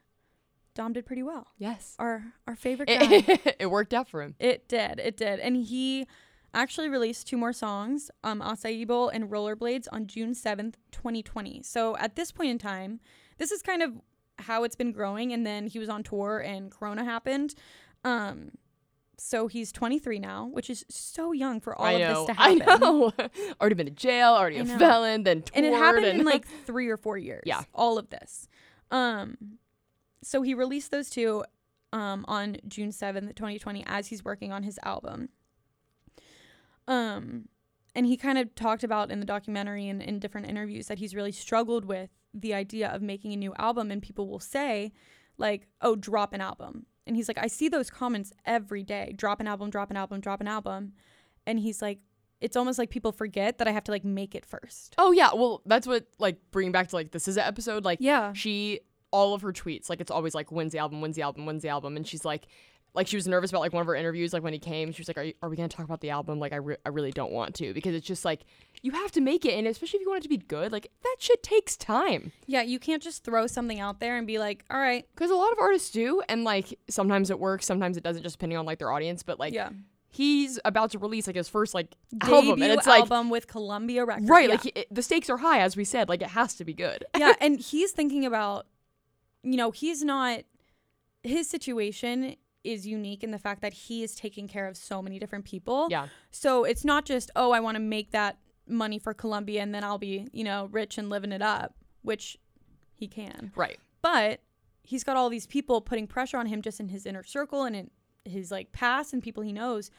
[0.78, 1.48] Dom did pretty well.
[1.58, 1.96] yes.
[1.98, 2.98] Our our favorite guy.
[3.28, 4.36] It, it worked out for him.
[4.40, 5.00] it did.
[5.00, 5.40] It did.
[5.40, 6.06] And he
[6.54, 11.63] actually released two more songs, um, Acai Bowl and Rollerblades on June 7th, 2020.
[11.63, 13.00] So at this point in time,
[13.40, 13.94] this is kind of
[14.40, 15.34] how it's been growing.
[15.34, 17.56] And then he was on tour and Corona happened.
[18.04, 18.52] Um,
[19.18, 22.62] so he's 23 now, which is so young for all of this to happen.
[22.70, 23.12] I know.
[23.60, 26.46] already been to jail, already a felon, then toured and it happened and in like
[26.66, 27.44] three or four years.
[27.48, 27.63] Yeah.
[27.74, 28.48] all of this.
[28.92, 29.58] Um,
[30.23, 31.43] so he released those two,
[31.93, 35.30] um, on June seventh, twenty twenty, as he's working on his album.
[36.88, 37.49] Um,
[37.95, 41.15] and he kind of talked about in the documentary and in different interviews that he's
[41.15, 44.91] really struggled with the idea of making a new album, and people will say,
[45.38, 49.39] like, "Oh, drop an album," and he's like, "I see those comments every day: drop
[49.39, 50.93] an album, drop an album, drop an album,"
[51.45, 51.99] and he's like.
[52.39, 54.93] It's almost like people forget that I have to like make it first.
[54.99, 57.97] Oh yeah, well that's what like bringing back to like this is an episode like
[57.99, 58.32] Yeah.
[58.34, 61.02] she all of her tweets like it's always like when's the album?
[61.02, 61.46] When's the album?
[61.46, 61.96] When's the album?
[61.96, 62.48] And she's like
[62.93, 65.02] like she was nervous about like one of her interviews like when he came she
[65.02, 66.39] was like are, you, are we gonna talk about the album?
[66.39, 68.41] Like I, re- I really don't want to because it's just like
[68.82, 70.91] you have to make it and especially if you want it to be good like
[71.04, 72.32] that shit takes time.
[72.48, 75.36] Yeah, you can't just throw something out there and be like, all right, because a
[75.36, 78.65] lot of artists do and like sometimes it works sometimes it doesn't just depending on
[78.65, 79.70] like their audience but like yeah.
[80.10, 84.06] he's about to release like his first like album and it's like album with Columbia
[84.06, 84.28] Records.
[84.28, 84.56] right yeah.
[84.56, 87.06] like it, the stakes are high as we said like it has to be good.
[87.15, 88.65] Yeah, and he's thinking about,
[89.43, 90.41] you know, he's not,
[91.23, 95.19] his situation is unique in the fact that he is taking care of so many
[95.19, 95.88] different people.
[95.89, 99.73] yeah So it's not just, oh, I want to make that money for Columbia and
[99.73, 102.38] then I'll be, you know, rich and living it up, which
[102.93, 103.52] he can.
[103.56, 104.41] right But
[104.84, 107.76] he's got all these people putting pressure on him just in his inner circle and
[107.76, 107.89] in
[108.26, 109.89] his like past and people he knows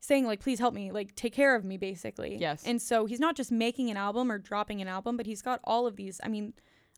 [0.00, 2.62] saying like please help me like take care of me basically Yes.
[2.66, 5.60] and so he's not just making an album or dropping an album but he's got
[5.64, 6.52] all of these i mean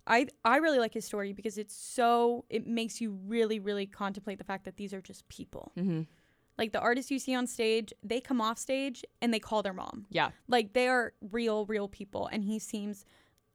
[0.06, 4.38] i i really like his story because it's so it makes you really really contemplate
[4.38, 5.72] the fact that these are just people.
[5.76, 6.02] Mm-hmm.
[6.58, 9.72] like the artists you see on stage they come off stage and they call their
[9.72, 10.06] mom.
[10.10, 10.30] Yeah.
[10.48, 13.04] Like they are real real people and he seems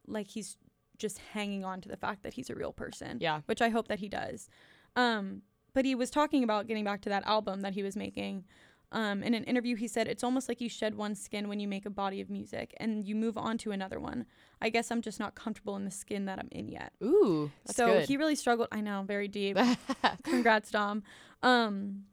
[0.08, 0.58] like he's
[0.98, 3.40] just hanging on to the fact that he's a real person yeah.
[3.46, 4.50] which i hope that he does.
[4.96, 8.44] Um but he was talking about getting back to that album that he was making
[8.92, 11.68] um, in an interview he said it's almost like you shed one skin when you
[11.68, 14.26] make a body of music and you move on to another one.
[14.62, 16.94] I guess i'm just not comfortable in the skin that i'm in yet.
[17.04, 18.08] Ooh so good.
[18.08, 19.58] he really struggled i know very deep.
[20.24, 21.04] Congrats dom.
[21.44, 22.06] Um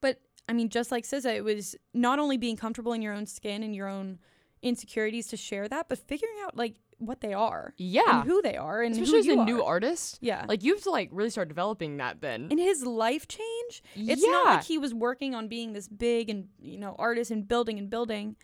[0.00, 3.26] but i mean just like SZA, it was not only being comfortable in your own
[3.26, 4.18] skin and your own
[4.62, 8.20] insecurities to share that but figuring out like what they are yeah.
[8.20, 9.74] and who they are and especially as a you new are.
[9.74, 10.44] artist yeah.
[10.48, 12.48] like you have to like really start developing that then.
[12.50, 14.30] In his life change it's yeah.
[14.30, 17.78] not like he was working on being this big and you know artist and building
[17.78, 18.36] and building.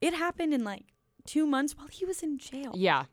[0.00, 0.84] It happened in like
[1.26, 2.72] two months while he was in jail.
[2.74, 3.04] Yeah.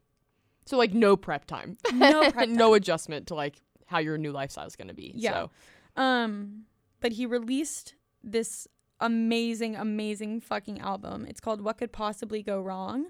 [0.65, 1.77] So like no prep time.
[1.91, 5.47] No prep no adjustment to like how your new lifestyle is going to be Yeah.
[5.95, 6.01] so.
[6.01, 6.65] Um
[7.01, 8.67] but he released this
[8.99, 11.25] amazing amazing fucking album.
[11.25, 13.07] It's called what could possibly go wrong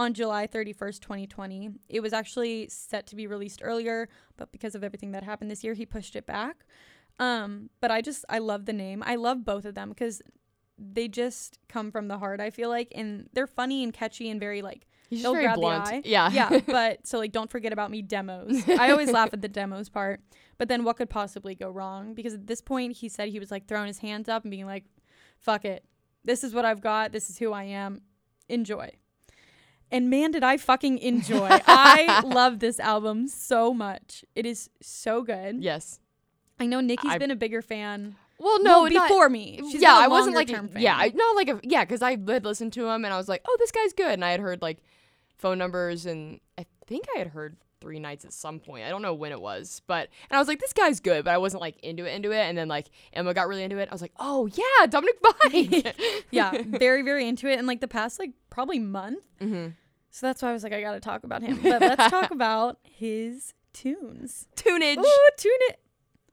[0.00, 4.08] on July 31st 2020 it was actually set to be released earlier
[4.38, 6.56] but because of everything that happened this year he pushed it back
[7.18, 10.22] um but I just I love the name I love both of them because
[10.78, 14.40] they just come from the heart I feel like and they're funny and catchy and
[14.40, 16.02] very like he's They'll very grab the blunt eye.
[16.04, 18.62] yeah yeah, but so like don't forget about me demos.
[18.68, 20.20] I always laugh at the demos part.
[20.56, 22.14] But then what could possibly go wrong?
[22.14, 24.66] Because at this point he said he was like throwing his hands up and being
[24.66, 24.84] like,
[25.38, 25.84] fuck it.
[26.22, 27.12] This is what I've got.
[27.12, 28.02] This is who I am.
[28.48, 28.90] Enjoy.
[29.92, 31.48] And man, did I fucking enjoy.
[31.66, 34.24] I love this album so much.
[34.34, 35.62] It is so good.
[35.62, 35.98] Yes.
[36.58, 38.16] I know Nikki's I- been a bigger fan.
[38.38, 39.60] Well, no, well, not- before me.
[39.70, 40.70] She's yeah, I wasn't like a, fan.
[40.78, 43.28] yeah, I, not like a yeah, because I had listened to him and I was
[43.28, 44.78] like, oh, this guy's good, and I had heard like
[45.36, 48.84] phone numbers and I think I had heard three nights at some point.
[48.84, 51.34] I don't know when it was, but and I was like, this guy's good, but
[51.34, 53.90] I wasn't like into it, into it, and then like Emma got really into it.
[53.90, 55.96] I was like, oh yeah, Dominic Fike.
[56.30, 57.58] yeah, very, very into it.
[57.58, 59.18] And like the past, like probably month.
[59.38, 59.68] hmm
[60.10, 61.60] So that's why I was like, I got to talk about him.
[61.62, 64.48] But let's talk about his tunes.
[64.56, 64.98] Tunage.
[64.98, 65.80] Ooh, tune it.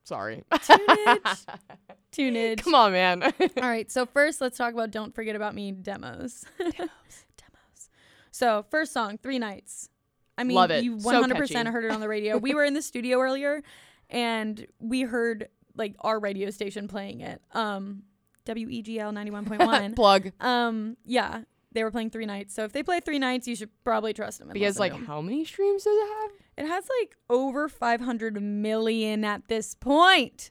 [0.04, 0.44] Sorry.
[0.52, 1.46] Tunage.
[2.12, 2.64] Tunage.
[2.64, 3.24] Come on, man.
[3.42, 3.92] All right.
[3.92, 6.46] So first, let's talk about "Don't Forget About Me" demos.
[6.58, 6.72] demos.
[6.80, 7.90] Demos.
[8.32, 9.90] So first song, Three Nights.
[10.38, 10.84] I mean, Love it.
[10.84, 11.70] you 100% catchy.
[11.70, 12.38] heard it on the radio.
[12.38, 13.64] we were in the studio earlier,
[14.10, 17.42] and we heard like our radio station playing it.
[17.54, 18.04] Um,
[18.46, 19.96] WEGL 91.1.
[19.96, 20.32] Plug.
[20.40, 22.54] um, yeah, they were playing Three Nights.
[22.54, 24.50] So if they play Three Nights, you should probably trust them.
[24.52, 26.32] Because like, how many streams does it have?
[26.58, 30.50] it has like over 500 million at this point.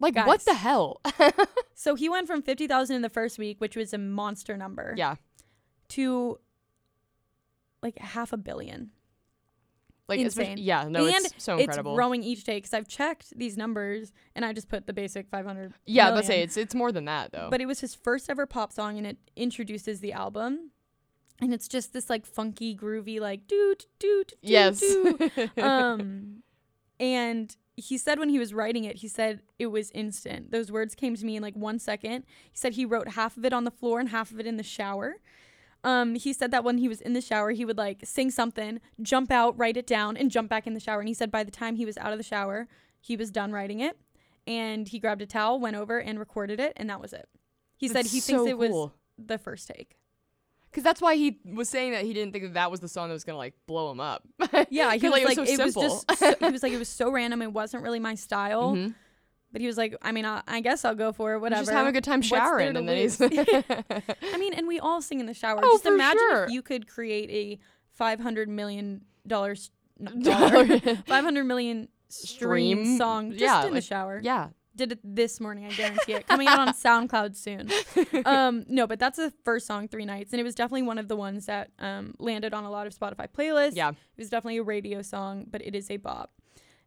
[0.00, 0.26] Like, Guys.
[0.26, 1.00] what the hell?
[1.74, 4.94] So he went from 50,000 in the first week, which was a monster number.
[4.96, 5.16] yeah.
[5.88, 6.38] to
[7.82, 8.90] like half a billion.
[10.08, 10.58] Like, Insane.
[10.58, 10.86] yeah.
[10.88, 11.92] No, and it's so incredible.
[11.92, 15.28] It's growing each day because I've checked these numbers and I just put the basic
[15.28, 15.72] 500.
[15.86, 16.14] yeah, million.
[16.16, 17.48] let's say it's it's more than that though.
[17.50, 20.70] But it was his first ever pop song and it introduces the album.
[21.40, 24.80] And it's just this like funky, groovy, like doo doo doo yes.
[24.80, 25.18] doo.
[25.62, 26.42] um,
[27.00, 30.50] and he said when he was writing it, he said it was instant.
[30.50, 32.24] Those words came to me in like one second.
[32.50, 34.56] He said he wrote half of it on the floor and half of it in
[34.56, 35.16] the shower.
[35.84, 38.80] Um, he said that when he was in the shower, he would like sing something,
[39.00, 41.00] jump out, write it down, and jump back in the shower.
[41.00, 42.68] And he said by the time he was out of the shower,
[43.00, 43.96] he was done writing it,
[44.46, 47.28] and he grabbed a towel, went over, and recorded it, and that was it.
[47.76, 49.96] He said That's he thinks so it was the first take.
[50.70, 53.08] Because that's why he was saying that he didn't think that that was the song
[53.08, 54.22] that was gonna like blow him up.
[54.70, 56.72] Yeah, he 'Cause, was it like, was so it was just, so, he was like,
[56.72, 57.42] it was so random.
[57.42, 58.74] It wasn't really my style.
[58.76, 58.94] Mhm.
[59.52, 61.40] But he was like, I mean, I, I guess I'll go for it.
[61.40, 61.60] Whatever.
[61.62, 63.20] Just have a good time showering, and then he's?
[63.20, 65.60] I mean, and we all sing in the shower.
[65.62, 66.44] Oh, just for imagine sure.
[66.44, 67.58] if you could create a
[67.94, 69.70] five hundred million dollars,
[70.22, 70.66] Dollar.
[71.06, 72.98] five hundred million stream, Stream?
[72.98, 74.20] song just Yeah, in the like- shower.
[74.22, 74.48] yeah.
[74.74, 76.26] Did it this morning, I guarantee it.
[76.26, 77.70] Coming out on SoundCloud soon.
[78.24, 81.08] Um, no, but that's the first song, Three Nights, and it was definitely one of
[81.08, 83.76] the ones that um, landed on a lot of Spotify playlists.
[83.76, 83.90] Yeah.
[83.90, 86.32] It was definitely a radio song, but it is a bop.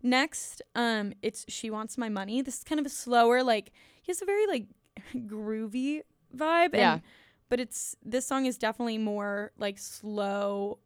[0.06, 2.44] Next, um, it's She Wants My Money.
[2.44, 3.72] This is kind of a slower, like
[4.04, 4.68] he has a very like
[5.16, 6.02] groovy
[6.36, 6.76] vibe.
[6.76, 6.94] Yeah.
[6.94, 7.02] And,
[7.50, 10.78] but it's this song is definitely more like slow.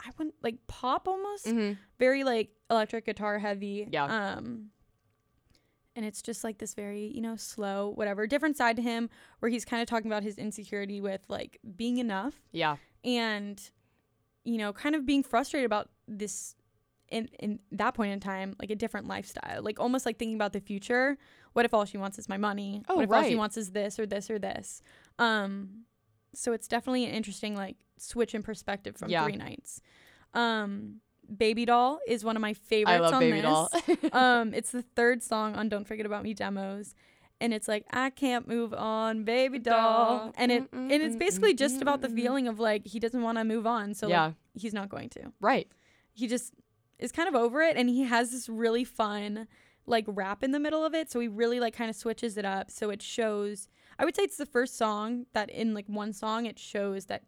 [0.00, 1.46] I wouldn't like pop almost.
[1.46, 3.86] hmm Very like electric guitar heavy.
[3.92, 4.04] Yeah.
[4.36, 4.70] Um
[5.96, 8.26] and it's just like this very, you know, slow, whatever.
[8.26, 11.98] Different side to him where he's kind of talking about his insecurity with like being
[11.98, 12.76] enough Yeah.
[13.04, 13.60] and
[14.46, 16.54] you know kind of being frustrated about this
[17.10, 19.62] in in that point in time like a different lifestyle.
[19.62, 21.16] Like almost like thinking about the future.
[21.52, 22.82] What if all she wants is my money?
[22.88, 24.82] Oh, what if all she wants is this or this or this?
[25.18, 25.84] Um
[26.34, 29.24] so it's definitely an interesting like switch in perspective from Yeah.
[29.24, 29.80] three nights.
[30.32, 31.00] Um
[31.36, 33.42] baby doll is one of my favorites I love on Baby this.
[33.42, 33.70] Doll.
[34.12, 36.94] um it's the third song on don't forget about me demos
[37.40, 40.32] and it's like i can't move on baby doll.
[40.36, 43.44] And it and it's basically just about the feeling of like he doesn't want to
[43.44, 44.24] move on so yeah.
[44.26, 45.32] like he's not going to.
[45.40, 45.68] Right.
[46.12, 46.52] he just
[46.98, 49.46] is kind of over it and he has this really fun
[49.86, 52.44] like rap in the middle of it so he really like kind of switches it
[52.44, 52.70] up.
[52.70, 56.46] So it shows i would say it's the first song that in like one song
[56.46, 57.22] it shows that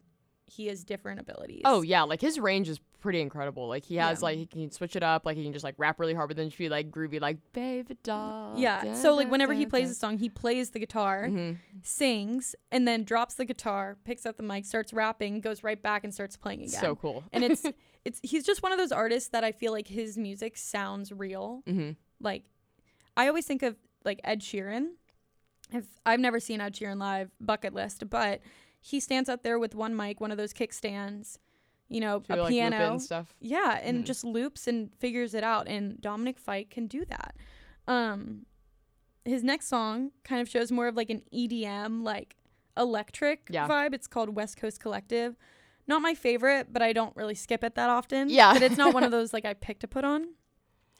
[0.47, 1.61] he has different abilities.
[1.65, 3.67] Oh yeah, like his range is pretty incredible.
[3.69, 4.25] Like he has Yeah.
[4.25, 5.25] like he can switch it up.
[5.25, 7.37] Like he can just like rap really hard, but then just be like groovy, like
[7.53, 8.53] baby doll.
[8.57, 11.51] yeah so like whenever he plays a song he plays the guitar hmm
[11.83, 16.03] sings and then drops the guitar picks up the mic starts rapping goes right back
[16.03, 17.23] and starts playing again So cool.
[17.31, 17.63] and it's
[18.05, 21.61] it's he's just one of those artists that I feel like his music sounds real.
[21.65, 22.43] hmm Like
[23.15, 24.89] I always think of like Ed Sheeran.
[25.71, 28.41] If I've never seen Ed Sheeran live, bucket list, but
[28.79, 31.39] he stands up there with one mic, one of those kickstands,
[31.89, 32.91] you know, a like, piano.
[32.93, 33.33] and stuff.
[33.39, 34.05] Yeah, and Mhm.
[34.05, 35.67] just loops and figures it out.
[35.67, 37.35] And Dominic Fike can do that.
[37.87, 38.45] Um,
[39.25, 42.35] his next song kind of shows more of like an EDM, like
[42.75, 43.67] electric Yeah.
[43.67, 43.93] vibe.
[43.93, 45.35] It's called West Coast Collective.
[45.87, 48.29] Not my favorite, but I don't really skip it that often.
[48.29, 48.53] Yeah.
[48.53, 50.27] but it's not one of those like I pick to put on.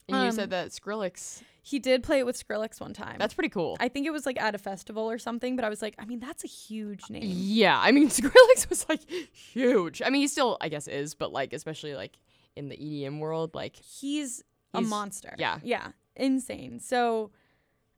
[0.09, 1.41] And you Um, said that Skrillex.
[1.61, 3.17] He did play it with Skrillex one time.
[3.19, 3.75] That's pretty cool.
[3.79, 6.05] I think it was like at a festival or something, but I was like, I
[6.05, 7.23] mean, that's a huge name.
[7.25, 10.01] Yeah, I mean Skrillex was like huge.
[10.01, 12.17] I mean, he still, I guess, is, but like especially like
[12.55, 14.43] in the EDM world, like He's,
[14.73, 15.35] a monster.
[15.37, 15.59] yeah.
[15.63, 15.89] Yeah.
[16.15, 16.79] Insane.
[16.79, 17.31] So,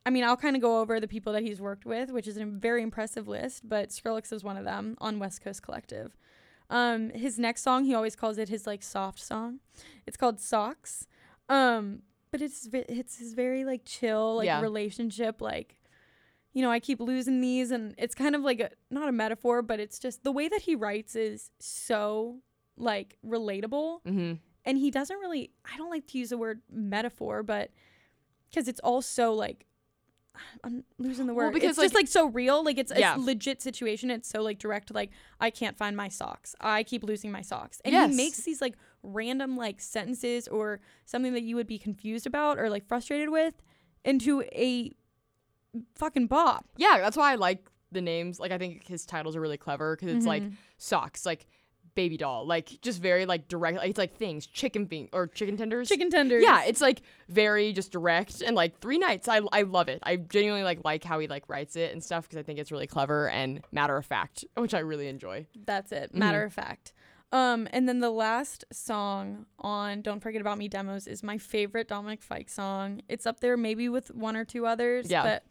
[0.06, 2.38] I mean, I'll kind of go over the people that he's worked with, which is
[2.38, 6.18] a very impressive list, but Skrillex is one of them on West Coast Collective.
[6.72, 9.60] Um, his next song, he always calls it his like soft song.
[10.08, 11.08] It's called Socks.
[11.50, 14.62] Um, but it's it's his very like chill like Yeah.
[14.62, 15.76] relationship like
[16.52, 19.62] you know, I keep losing these and it's kind of like a not a metaphor,
[19.62, 22.40] but it's just the way that he writes is so
[22.78, 24.34] like relatable Mm-hmm.
[24.66, 27.72] and he doesn't really i don't like to use the word metaphor but
[28.50, 29.66] because it's all so like
[30.64, 33.18] i'm losing the word Well, because, it's just like- like so real like it's Yeah.
[33.18, 35.10] a legit situation it's so like direct like
[35.42, 38.12] i can't find my socks i keep losing my socks and Yes.
[38.12, 42.60] he makes these like random like sentences or something that you would be confused about
[42.60, 43.54] or like frustrated with
[44.04, 44.92] into a
[45.96, 48.40] fucking bop Yeah, that's why I like the names.
[48.40, 50.54] Like I think his titles are really clever because it's like Mhm.
[50.78, 51.48] socks, like
[51.96, 53.78] baby doll, like just very like direct.
[53.78, 55.90] Like, it's like things, chicken feet or chicken tenders.
[55.90, 59.28] chicken tenders Yeah, it's like very just direct and like three nights.
[59.28, 60.00] I I love it.
[60.04, 62.72] I genuinely like like how he like writes it and stuff because I think it's
[62.72, 65.48] really clever and matter of fact, which I really enjoy.
[65.66, 66.12] That's it.
[66.14, 66.16] Mhm.
[66.20, 66.94] Matter of fact.
[67.32, 71.88] Um, and then the last song on Don't Forget About Me demos is my favorite
[71.88, 73.02] Dominic Fike song.
[73.08, 75.10] It's up there maybe with one or two others.
[75.12, 75.24] Yeah.
[75.24, 75.44] But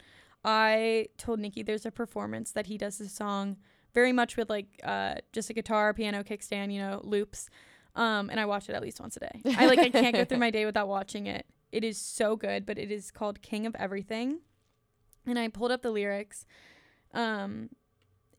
[0.44, 3.56] I told Nikki there's a performance that he does this song
[3.94, 7.48] very much with like uh just a guitar, piano, kickstand, you know, loops.
[7.94, 9.42] Um, and I watch it at least once a day.
[9.56, 11.46] I like I can't go through my day without watching it.
[11.72, 14.40] It is so good, but it is called King of Everything.
[15.26, 16.44] And I pulled up the lyrics.
[17.14, 17.70] Um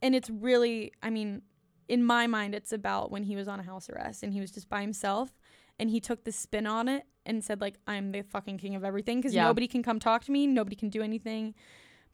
[0.01, 1.41] and it's really I mean,
[1.89, 4.51] in my mind it's about when he was on a house arrest and he was
[4.51, 5.31] just by himself
[5.79, 8.83] and he took the spin on it and said like I'm the fucking king of
[8.83, 9.45] everything cuz Yeah.
[9.45, 11.55] nobody can come talk to me, nobody can do anything.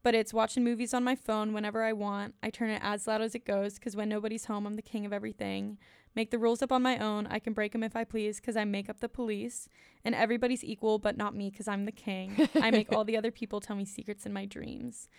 [0.01, 2.35] But it's watching movies on my phone whenever I want.
[2.43, 5.05] I turn it as loud as it goes cuz when nobody's home I'm the king
[5.05, 5.77] of everything.
[6.15, 7.27] Make the rules up on my own.
[7.27, 9.67] I can break them if I please cuz I make up the police.
[10.05, 12.47] And everybody's equal but not me cuz I'm the king.
[12.55, 15.09] I make all the other people tell me secrets in my dreams.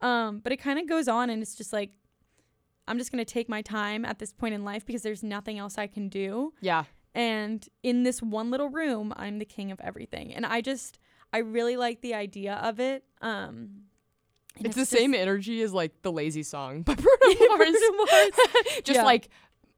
[0.00, 1.90] Um, but it kind of goes on and it's just like
[2.88, 5.58] I'm just going to take my time at this point in life because there's nothing
[5.58, 6.52] else I can do.
[6.60, 10.32] Yeah, And in this one little room, I'm the king of everything.
[10.34, 10.98] And I just,
[11.32, 13.04] I really like the idea of it.
[13.20, 13.82] Um,
[14.56, 16.94] and it's, the just- same energy as like the lazy song by
[17.26, 18.30] Bruno Mars.
[18.84, 19.02] Just Yeah.
[19.04, 19.28] like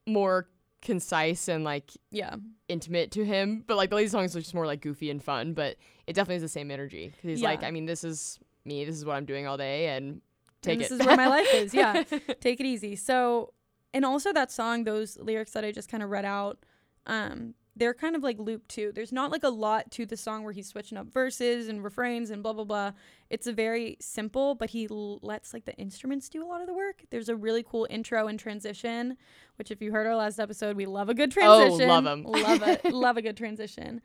[0.07, 0.49] more
[0.83, 2.37] concise and like Yeah.
[2.68, 3.64] intimate to him.
[3.66, 5.53] But like the lazy songs are just more like goofy and fun.
[5.55, 7.09] But it definitely is the same energy.
[7.09, 8.85] 'Cause he's like, I mean, this is me.
[8.85, 10.21] This is what I'm doing all day, and
[10.62, 10.88] take it.
[10.88, 11.73] this is where my life is.
[11.75, 12.03] Yeah.
[12.40, 12.97] Take it easy.
[12.97, 13.53] So,
[13.94, 16.59] and also that song, those lyrics that I just kind of read out,
[17.07, 18.90] um, they're kind of like loop too.
[18.92, 22.31] There's not like a lot to the song where he's switching up verses and refrains
[22.31, 22.90] and blah blah blah.
[23.31, 26.66] It's a very simple, but he l- lets like the instruments do a lot of
[26.66, 27.05] the work.
[27.11, 29.16] There's a really cool intro and transition,
[29.57, 31.88] which if you heard our last episode, we love a good transition.
[31.88, 32.23] Oh, love 'em.
[32.27, 32.85] love it.
[32.92, 34.01] love a good transition.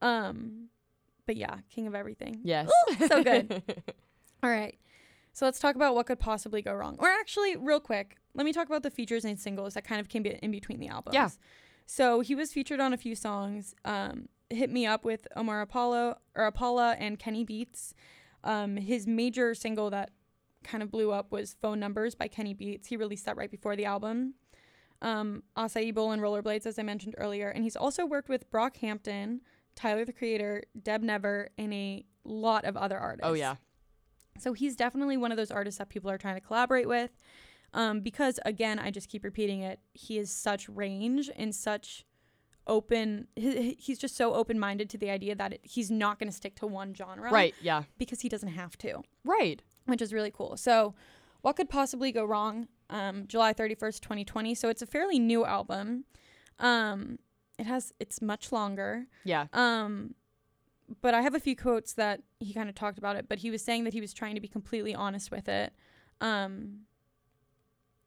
[0.00, 0.68] Um,
[1.26, 2.40] but yeah, king of everything.
[2.44, 2.70] yes.
[3.08, 3.62] so good.
[4.42, 4.78] All right.
[5.38, 6.96] So let's talk about what could possibly go wrong.
[6.98, 10.08] Or actually, real quick, let me talk about the features and singles that kind of
[10.08, 11.14] came in between the albums.
[11.14, 11.28] Yeah.
[11.86, 13.76] So he was featured on a few songs.
[13.84, 17.94] Um, Hit Me Up with Omar Apollo or Apollo and Kenny Beats.
[18.42, 20.10] Um, his major single that
[20.64, 22.88] kind of blew up was Phone Numbers by Kenny Beats.
[22.88, 24.34] He released that right before the album.
[25.02, 27.48] Um, Acai Bowl and Rollerblades, as I mentioned earlier.
[27.48, 29.38] And he's also worked with Brockhampton,
[29.76, 33.28] Tyler the Creator, Deb Never, and a lot of other artists.
[33.30, 33.54] oh yeah.
[34.38, 37.10] So he's definitely one of those artists that people are trying to collaborate with.
[37.74, 39.80] Um, because again, I just keep repeating it.
[39.92, 42.04] He is such range and such
[42.66, 43.28] open.
[43.36, 46.36] He, he's just so open minded to the idea that it, he's not going to
[46.36, 47.54] stick to one genre, Right.
[47.60, 47.82] Yeah.
[47.98, 49.62] Because he doesn't have to, Right.
[49.86, 50.56] which is really cool.
[50.56, 50.94] So,
[51.42, 52.68] what could possibly go wrong?
[52.90, 54.54] Um, July thirty first, twenty twenty.
[54.54, 56.04] So it's a fairly new album.
[56.58, 57.18] Um,
[57.58, 59.06] it has it's much longer.
[59.24, 59.46] Yeah.
[59.52, 60.14] Um,
[61.00, 63.50] but I have a few quotes that he kind of talked about it, but he
[63.50, 65.72] was saying that he was trying to be completely honest with it.
[66.20, 66.80] Um,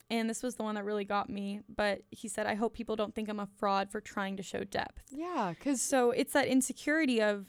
[0.10, 1.62] and this was the one that really got me.
[1.74, 4.64] But he said, I hope people don't think I'm a fraud for trying to show
[4.64, 5.04] depth.
[5.10, 5.54] Yeah.
[5.64, 7.46] Cause So it's that insecurity of,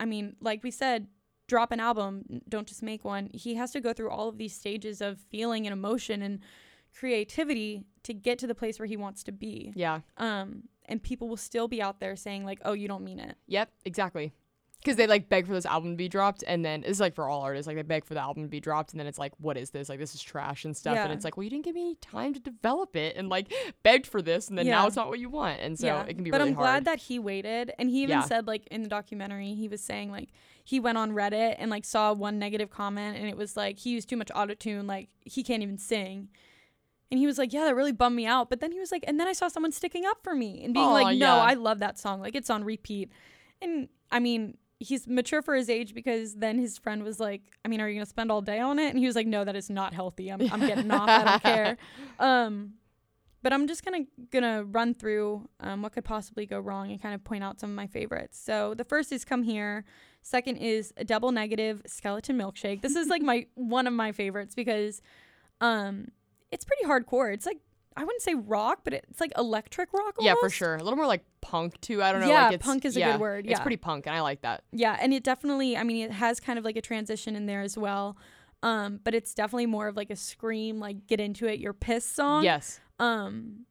[0.00, 1.08] I mean, like we said,
[1.46, 3.28] drop an album, don't just make one.
[3.34, 6.40] He has to go through all of these stages of feeling and emotion and
[6.98, 9.72] creativity to get to the place where he wants to be.
[9.74, 10.00] yeah.
[10.16, 13.36] Um, and people will still be out there saying like, "Oh, you don't mean it."
[13.46, 13.70] Yep.
[13.86, 14.34] Exactly.
[14.84, 17.26] Because they like beg for this album to be dropped, and then it's like for
[17.26, 19.32] all artists, like they beg for the album to be dropped, and then it's like,
[19.38, 19.88] what is this?
[19.88, 22.34] Like this is trash and stuff, and it's like, well, you didn't give me time
[22.34, 23.50] to develop it, and like
[23.82, 26.22] begged for this, and then now it's not what you want, and so it can
[26.22, 26.84] be but really I'm glad hard.
[26.84, 28.24] that he waited, and he even Yeah.
[28.24, 30.28] said like in the documentary, he was saying like
[30.62, 33.90] he went on Reddit and like saw one negative comment, and it was like he
[33.90, 36.28] used too much autotune, like he can't even sing.
[37.10, 39.04] And he was like, "Yeah, that really bummed me out." But then he was like,
[39.06, 41.42] "And then I saw someone sticking up for me and being Aw, like, no, yeah.
[41.42, 42.20] I love that song.
[42.20, 43.10] Like it's on repeat."
[43.62, 47.68] And I mean, he's mature for his age because then his friend was like, I
[47.68, 48.90] mean, are you gonna spend all day on it?
[48.90, 50.30] And he was like, No, that is not healthy.
[50.30, 51.08] I'm I'm getting off.
[51.08, 51.76] I don't care.
[52.18, 52.74] Um,
[53.42, 57.14] but I'm just gonna gonna run through um, what could possibly go wrong and kind
[57.14, 58.40] of point out some of my favorites.
[58.40, 59.84] So the first is "Come Here."
[60.22, 62.80] Second is a double negative skeleton milkshake.
[62.80, 65.02] This is like my one of my favorites because
[65.60, 66.08] um,
[66.50, 67.34] it's pretty hardcore.
[67.34, 67.58] It's like
[67.96, 70.16] I wouldn't say rock, but it's like electric rock.
[70.20, 70.74] Yeah, for sure.
[70.74, 72.02] A little more like punk too.
[72.02, 72.28] I don't know.
[72.28, 74.42] Yeah, like it's, punk is a good yeah, word, It's pretty punk, and I like
[74.42, 74.64] that.
[74.72, 77.60] Yeah, and it definitely, I mean, it has kind of like a transition in there
[77.60, 78.16] as well.
[78.62, 82.16] Um, but it's definitely more of like a scream, like get into it, you're pissed
[82.16, 82.44] song.
[82.44, 82.80] Yes.
[82.98, 83.66] Um,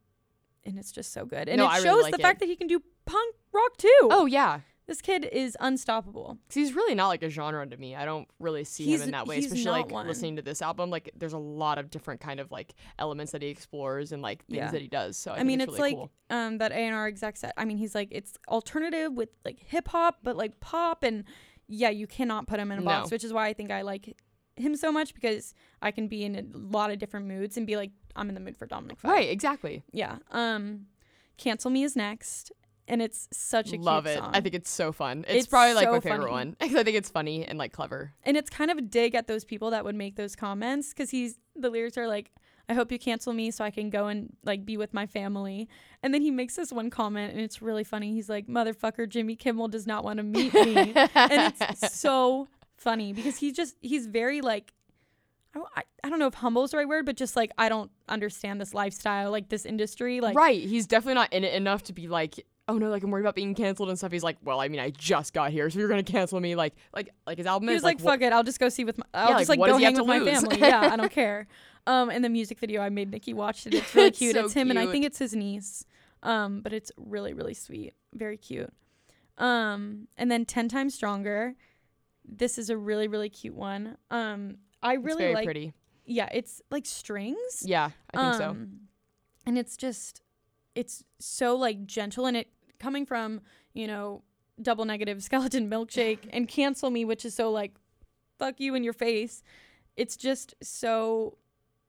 [0.64, 1.48] and it's just so good.
[1.48, 2.22] And No, it I shows really like the it.
[2.22, 3.98] fact that he can do punk rock too.
[4.02, 4.60] Oh yeah.
[4.86, 6.36] This kid is unstoppable.
[6.46, 7.94] 'Cause he's really not like a genre to me.
[7.96, 10.06] I don't really see He's- him in that way, especially like one.
[10.06, 10.90] listening to this album.
[10.90, 14.44] Like, there's a lot of different kind of like elements that he explores and like
[14.44, 14.70] things Yeah.
[14.70, 15.16] that he does.
[15.16, 16.10] So I, I, think mean, it's, it's, really like cool.
[16.30, 17.54] um that A&R exec set.
[17.56, 21.24] I mean, he's like it's alternative with like hip hop, but like pop and
[21.66, 23.14] yeah, you cannot put him in a box, No.
[23.14, 24.14] which is why I think I like
[24.56, 27.76] him so much because I can be in a lot of different moods and be
[27.76, 29.10] like I'm in the mood for Dominic Fike.
[29.10, 29.28] Right.
[29.30, 29.82] Exactly.
[29.92, 30.18] Yeah.
[30.30, 30.86] Um,
[31.38, 32.52] Cancel Me is next,
[32.88, 34.18] and it's such a Love cute it.
[34.18, 34.30] song.
[34.34, 35.24] I think it's so fun.
[35.28, 36.30] It's, It's probably like so my favorite funny.
[36.32, 38.12] one because I think it's funny and like clever.
[38.24, 41.10] and it's kind of a dig at those people that would make those comments because
[41.10, 42.30] he's the lyrics are like
[42.68, 45.68] i hope you cancel me so i can go and like be with my family
[46.02, 49.36] and then he makes this one comment and it's really funny he's like motherfucker jimmy
[49.36, 54.06] kimmel does not want to meet me and it's so funny because he's just he's
[54.08, 54.72] very like
[55.54, 57.68] I, I- I don't know if humble is the right word but just like i
[57.68, 60.60] don't understand this lifestyle like this industry like right.
[60.62, 63.34] He's definitely not in it enough to be like, oh no, like I'm worried about
[63.34, 64.12] being canceled and stuff.
[64.12, 66.54] He's like, well, I mean, I just got here, so you're gonna cancel me.
[66.54, 68.98] Like, like, like his album he is like, fuck it, I'll just go see with
[68.98, 70.30] my, I'll Yeah, just like, like what go does he hang have with to my
[70.30, 70.40] lose?
[70.40, 70.58] family.
[70.68, 71.46] yeah, I don't care.
[71.86, 73.74] Um, in the music video, I made Nikki watch it.
[73.74, 74.34] It's really It's cute.
[74.34, 74.92] so it's him, and I cute.
[74.92, 75.84] think it's his niece.
[76.22, 78.72] Um, but it's really really sweet, very cute.
[79.36, 81.54] Um, and then ten times stronger.
[82.26, 83.98] This is a really really cute one.
[84.10, 85.44] Um, I it's really very like.
[85.44, 85.74] pretty.
[86.06, 87.62] Yeah, it's like strings.
[87.64, 88.50] Yeah, I think so.
[88.50, 88.80] Um,
[89.46, 90.20] And it's just,
[90.74, 92.48] it's so like gentle, and it
[92.78, 93.40] coming from
[93.72, 94.22] you know
[94.60, 97.74] double negative skeleton milkshake and cancel me, which is so like
[98.38, 99.42] fuck you in your face.
[99.96, 101.38] It's just so.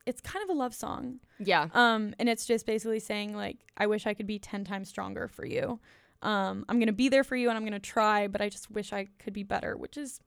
[0.05, 1.19] It's kind of a love song.
[1.39, 1.69] Yeah.
[1.73, 5.27] Um, and it's just basically saying like, I wish I could be ten times stronger
[5.27, 5.79] for you.
[6.21, 8.93] Um, I'm gonna be there for you, and I'm gonna try, but I just wish
[8.93, 10.19] I could be better, which is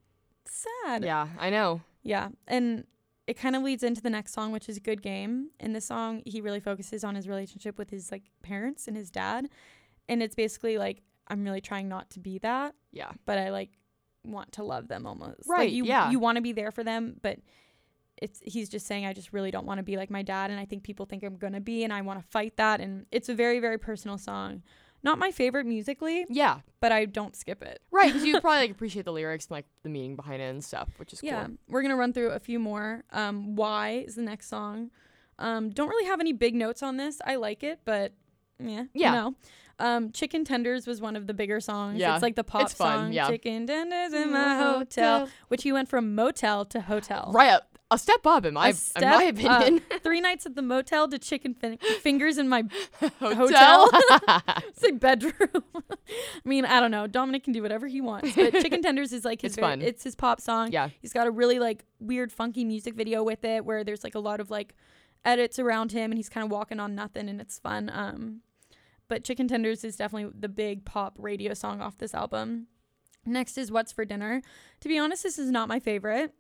[0.46, 1.04] sad.
[1.04, 1.82] Yeah, I know.
[2.02, 2.84] Yeah, and
[3.26, 6.22] it kind of leads into the next song, which is "Good Game." In this song,
[6.24, 9.48] he really focuses on his relationship with his like parents and his dad,
[10.09, 13.11] and it's basically like I'm really trying not to be that, Yeah.
[13.26, 13.70] but I like
[14.24, 15.48] want to love them almost.
[15.48, 16.11] Right, Like, you yeah.
[16.11, 17.38] you want to be there for them, but
[18.20, 20.59] it's he's just saying I just really don't want to be like my dad, and
[20.59, 22.80] I think people think I'm gonna be, and I want to fight that.
[22.80, 24.62] And it's a very very personal song.
[25.04, 26.59] Not my favorite musically, Yeah.
[26.80, 27.80] but I don't skip it.
[27.92, 30.64] Right, because you probably like appreciate the lyrics and like the meaning behind it and
[30.64, 31.54] stuff, which is Yeah, cool.
[31.68, 33.04] we're gonna run through a few more.
[33.12, 34.90] Um, Why is the next song.
[35.38, 37.20] Um, don't really have any big notes on this.
[37.24, 38.12] I like it, but
[38.59, 39.12] yeah, Yeah.
[39.14, 39.34] No.
[39.80, 41.98] Um, Chicken Tenders was one of the bigger songs.
[42.00, 43.12] Yeah, it's like the pop it's fun, song.
[43.12, 43.28] yeah.
[43.28, 47.30] Chicken Tenders in my hotel, which he went from motel to hotel.
[47.32, 49.34] Right, a, a step up in my A in step my up.
[49.38, 49.82] opinion.
[50.02, 52.64] Three nights at the motel to chicken fin- fingers in my
[53.20, 53.88] Hotel.
[54.74, 55.62] say bedroom.
[55.72, 55.94] I
[56.44, 57.06] mean, I don't know.
[57.06, 59.82] Dominic can do whatever he wants, but Chicken Tenders is like his It's very- fun.
[59.82, 60.72] it's his pop song.
[60.72, 60.88] yeah.
[61.00, 64.20] He's got a really like weird, funky music video with it where there's like a
[64.20, 64.74] lot of like
[65.24, 67.90] edits around him and he's kind of walking on nothing and it's fun.
[67.94, 68.40] Um,
[69.09, 72.66] but Chicken Tenders is definitely the big pop radio song off this album.
[73.24, 74.42] Next is What's for Dinner.
[74.80, 76.32] To be honest, this is not my favorite.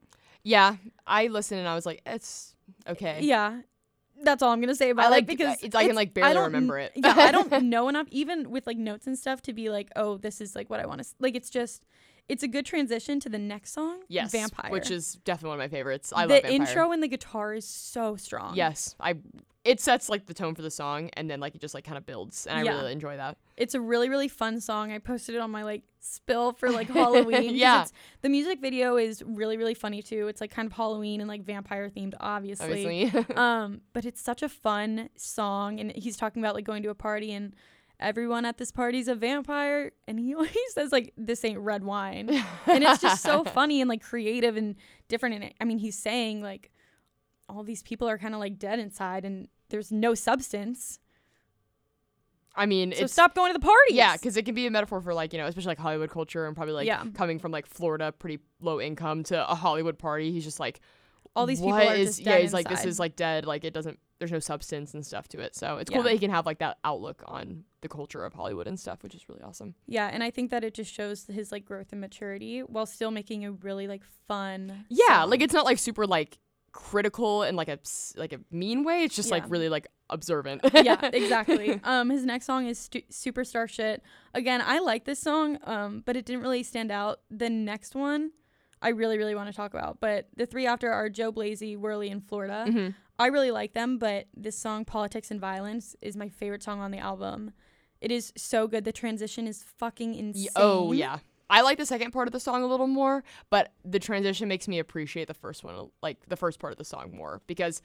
[0.42, 0.76] Yeah.
[1.06, 2.54] I listened and I was like, it's
[2.86, 3.20] okay.
[3.22, 3.60] Yeah.
[4.22, 6.36] That's all I'm gonna say about I like it because it's, I can like barely
[6.36, 6.92] remember it.
[6.96, 10.16] yeah, I don't know enough, even with like notes and stuff, to be like, oh,
[10.16, 11.08] this is like what I want to.
[11.20, 11.84] Like, it's just,
[12.28, 14.00] it's a good transition to the next song.
[14.08, 16.12] yes, Vampire, which is definitely one of my favorites.
[16.14, 16.50] I the love Vampire.
[16.50, 18.54] The intro and the guitar is so strong.
[18.54, 19.16] Yes, I.
[19.64, 21.98] It sets like the tone for the song, and then like it just like kind
[21.98, 22.76] of builds, and I Yeah.
[22.78, 23.36] really enjoy that.
[23.56, 24.92] it's a really really fun song.
[24.92, 27.54] I posted it on my like spill for like Halloween.
[27.54, 27.84] Yeah.
[28.22, 30.28] the music video is really really funny too.
[30.28, 33.04] It's like kind of Halloween and like vampire themed, obviously.
[33.10, 36.88] Obviously, um, but it's such a fun song, and he's talking about like going to
[36.90, 37.54] a party and
[38.00, 42.28] everyone at this party's a vampire, and he always says like this ain't red wine,
[42.66, 44.76] and it's just so funny and like creative and
[45.08, 45.34] different.
[45.42, 46.70] And I mean, he's saying like
[47.48, 50.98] all these people are kind of like dead inside, and there's no substance.
[52.56, 53.94] I mean, So stop going to the parties.
[53.94, 56.46] yeah, because it can be a metaphor for like you know, especially like Hollywood culture,
[56.46, 57.04] and probably like Yeah.
[57.14, 60.32] coming from like Florida, pretty low income, to a Hollywood party.
[60.32, 60.80] He's just like,
[61.36, 62.38] all these people "What are is- just yeah.
[62.38, 63.46] He's like, this is like dead.
[63.46, 65.54] Like it doesn't there's no substance and stuff to it.
[65.54, 68.66] So it's cool that he can have like that outlook on the culture of Hollywood
[68.66, 69.74] and stuff, which is really awesome.
[69.86, 73.10] Yeah, and I think that it just shows his like growth and maturity while still
[73.10, 74.84] making a really like fun.
[74.88, 75.30] Yeah, song.
[75.30, 76.38] like it's not like super like
[76.72, 77.78] critical in like a
[78.16, 79.04] like a mean way.
[79.04, 80.62] It's just like really like observant.
[80.74, 81.80] yeah, exactly.
[81.84, 84.02] Um, his next song is Stu- Superstar Shit.
[84.34, 87.20] Again, I like this song, um, but it didn't really stand out.
[87.30, 88.32] The next one,
[88.82, 90.00] I really, really want to talk about.
[90.00, 92.64] But the three after are Joe Blazey, Wurli, and Florida.
[92.68, 92.94] Mhm.
[93.18, 96.90] I really like them, but this song, Politics and Violence, is my favorite song on
[96.90, 97.52] the album.
[98.00, 98.84] It is so good.
[98.84, 100.44] The transition is fucking insane.
[100.54, 101.18] Y- Oh yeah.
[101.50, 104.68] I like the second part of the song a little more, but the transition makes
[104.68, 107.80] me appreciate the first one, like the first part of the song more because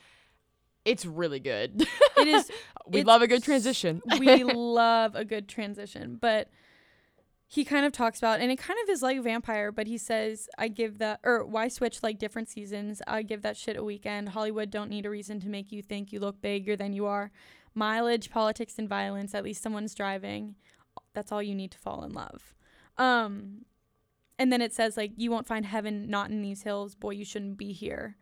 [0.86, 1.88] it's really good.
[2.18, 2.52] It is
[2.88, 4.02] we love a good transition.
[4.20, 6.50] we love a good transition but
[7.54, 10.50] he kind of talks about and it kind of is like vampire but he says
[10.58, 13.02] i give that or why switch like different seasons?
[13.08, 14.30] I give that shit a weekend.
[14.30, 17.32] Hollywood don't need a reason to make you think you look bigger than you are.
[17.74, 20.56] Mileage politics and violence at least someone's driving.
[21.14, 22.54] That's all you need to fall in love.
[22.98, 23.66] Um
[24.40, 26.96] and then it says like you won't find heaven not in these hills.
[26.96, 28.18] Boy you shouldn't be here.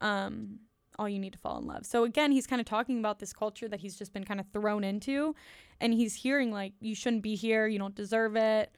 [0.00, 0.60] Um
[0.98, 3.32] all you need to fall in love so again he's kind of talking about this
[3.32, 5.34] culture that he's just been kind of thrown into
[5.80, 8.70] and he's hearing like you shouldn't be here you don't deserve it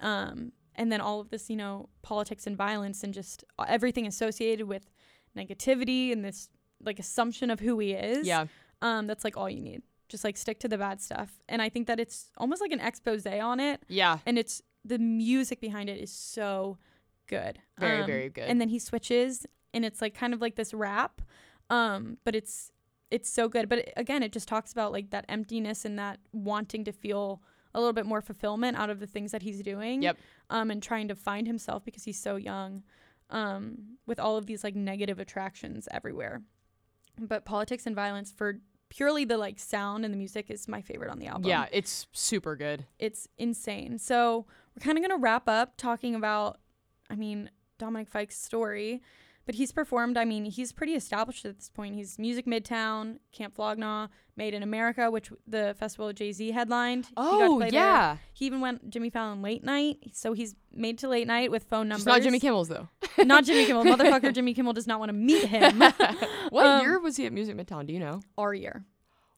[0.00, 4.66] um and then all of this you know politics and violence and just everything associated
[4.66, 4.90] with
[5.36, 6.48] negativity and this
[6.82, 8.46] like assumption of who he is yeah.
[8.82, 11.68] um that's like all you need just like stick to the bad stuff and i
[11.68, 14.18] think that it's almost like an expose on it Yeah.
[14.26, 16.78] and it's the music behind it is so
[17.26, 18.44] good Very, Um, very good.
[18.44, 21.20] and then he switches and it's like kind of like this rap
[21.70, 22.70] um but it's
[23.10, 26.18] it's so good but it, again it just talks about like that emptiness and that
[26.32, 27.42] wanting to feel
[27.74, 30.16] a little bit more fulfillment out of the things that he's doing Yep.
[30.50, 32.82] um and trying to find himself because he's so young
[33.30, 36.42] um with all of these like negative attractions everywhere
[37.18, 38.58] but politics and violence for
[38.90, 42.06] purely the like sound and the music is my favorite on the album yeah, it's
[42.12, 42.84] super good.
[42.98, 43.98] it's insane.
[43.98, 44.46] So
[44.76, 46.58] we're kind of gonna wrap up talking about,
[47.10, 49.02] I mean, Dominic Fike's story,
[49.46, 50.16] but he's performed.
[50.16, 51.94] I mean, he's pretty established at this point.
[51.94, 56.50] He's Music Midtown, Camp Flog Gnaw, Made in America, which the festival of Jay Z
[56.50, 57.06] headlined.
[57.06, 57.68] He Oh there.
[57.72, 58.16] yeah.
[58.32, 61.88] He even went Jimmy Fallon late night, so he's made to late night with phone
[61.88, 62.04] numbers.
[62.04, 62.88] Just not Jimmy Kimmel's though.
[63.24, 64.32] not Jimmy Kimmel, motherfucker.
[64.34, 65.78] Jimmy Kimmel does not want to meet him.
[66.50, 67.86] what Um, year was he at Music Midtown?
[67.86, 68.22] Do you know?
[68.36, 68.84] Our year.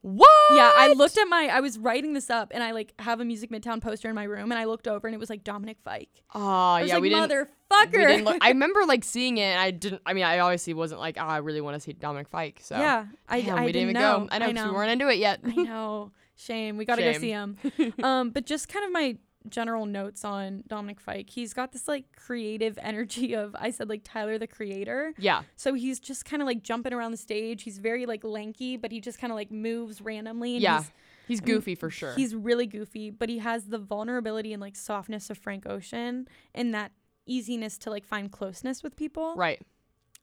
[0.06, 0.30] What?
[0.54, 1.48] Yeah, I looked at my.
[1.52, 4.22] I was writing this up, and I like have a Music Midtown poster in my
[4.22, 6.22] room, and I looked over, and it was like Dominic Fike.
[6.32, 7.28] Oh I yeah, like, we didn't.
[7.28, 7.92] motherfucker.
[7.92, 9.42] We didn't look, I remember like seeing it.
[9.46, 10.02] And I didn't.
[10.06, 12.60] I mean, I obviously wasn't like, oh, I really want to see Dominic Fike.
[12.62, 14.20] So yeah, I, Damn, I we didn't even know.
[14.20, 14.28] go.
[14.30, 14.68] I know, 'cause know.
[14.68, 15.40] we weren't into it yet.
[15.44, 16.12] I know.
[16.36, 16.76] Shame.
[16.76, 17.56] We got to go see him.
[18.04, 19.16] um, but just kind of my
[19.50, 21.30] general notes on Dominic Fike.
[21.30, 25.14] He's got this like creative energy of I said like Tyler the Creator.
[25.18, 27.62] yeah, So he's just kind of like jumping around the stage.
[27.62, 30.54] He's very like lanky, but he just kind of like moves randomly.
[30.54, 30.78] And yeah.
[30.78, 30.90] he's,
[31.26, 32.14] He's I mean, goofy for sure.
[32.14, 36.72] He's really goofy, but he has the vulnerability and like softness of Frank Ocean and
[36.72, 36.92] that
[37.26, 39.34] easiness to like find closeness with people.
[39.36, 39.60] right.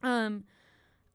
[0.02, 0.44] Um,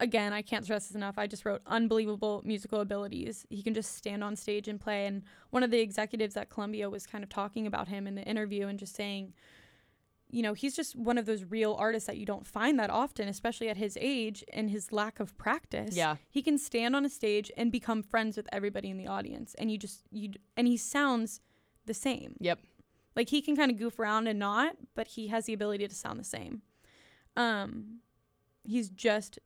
[0.01, 1.19] again, I can't stress this enough.
[1.19, 3.47] I just wrote unbelievable musical abilities.
[3.51, 5.07] He can just stand on stage and play.
[5.07, 8.23] And one of the executives at Columbia was kind of talking about him in the
[8.23, 9.33] interview and just saying,
[10.31, 13.29] you know, he's just one of those real artists that you don't find that often,
[13.29, 15.97] especially at his age and his lack of practice.
[15.97, 16.17] Yeah.
[16.29, 19.55] He can stand on a stage and become friends with everybody in the audience.
[19.59, 21.41] And you just, you, and he sounds
[21.87, 22.37] the same.
[22.41, 22.59] Yep.
[23.17, 25.95] Like he can kind of goof around and not, but he has the ability to
[25.95, 26.63] sound the same.
[27.37, 28.01] Um,
[28.65, 29.39] he's just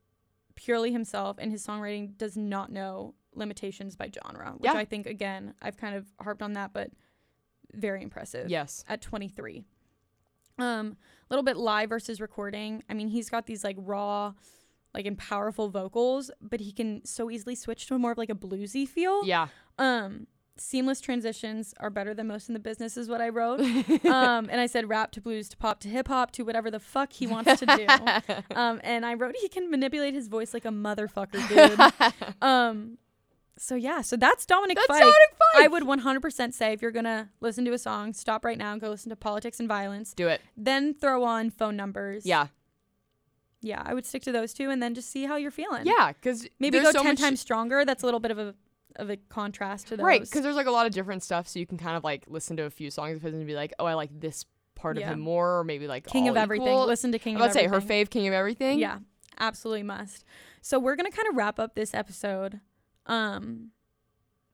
[0.55, 4.77] purely himself, and his songwriting does not know limitations by genre, which Yeah.
[4.77, 6.91] I think again I've kind of harped on that, but
[7.73, 8.49] very impressive.
[8.49, 8.83] Yes.
[8.87, 9.63] At 23.
[10.59, 10.97] Um,
[11.29, 12.83] a little bit live versus recording.
[12.87, 14.33] I mean, he's got these like raw,
[14.93, 18.29] like and powerful vocals, but he can so easily switch to a more of like
[18.29, 19.25] a bluesy feel.
[19.25, 19.47] Yeah.
[19.79, 20.27] Um,
[20.57, 23.59] seamless transitions are better than most in the business, is what I wrote.
[24.05, 26.79] um, and I said rap to blues to pop to hip hop to whatever the
[26.79, 27.85] fuck he wants to do.
[28.55, 32.33] um, and I wrote he can manipulate his voice like a motherfucker, dude.
[32.41, 32.97] um,
[33.57, 34.99] so yeah, so that's Dominic That's Fike.
[34.99, 35.17] Dominic
[35.53, 35.63] Fike.
[35.63, 38.81] I would 100% say if you're gonna listen to a song, stop right now and
[38.81, 40.13] go listen to Politics and Violence.
[40.13, 40.41] Do it.
[40.57, 42.25] Then throw on phone numbers.
[42.25, 42.47] Yeah.
[43.61, 45.85] yeah, I would stick to those two, and then just see how you're feeling.
[45.85, 46.13] Yeah.
[46.13, 47.85] Because maybe go so ten times stronger.
[47.85, 48.55] That's a little bit of a
[48.97, 50.03] of a contrast to those.
[50.03, 50.21] Right.
[50.21, 52.57] Because there's like a lot of different stuff, so you can kind of like listen
[52.57, 55.07] to a few songs of his and be like, oh, I like this part Yeah.
[55.07, 56.67] of him more, or maybe like King all of everything.
[56.67, 56.85] equal.
[56.85, 58.79] Listen to King about to say her fave King of Everything.
[58.79, 58.99] Yeah,
[59.39, 60.25] absolutely must.
[60.61, 62.59] So we're gonna kind of wrap up this episode,
[63.05, 63.69] um,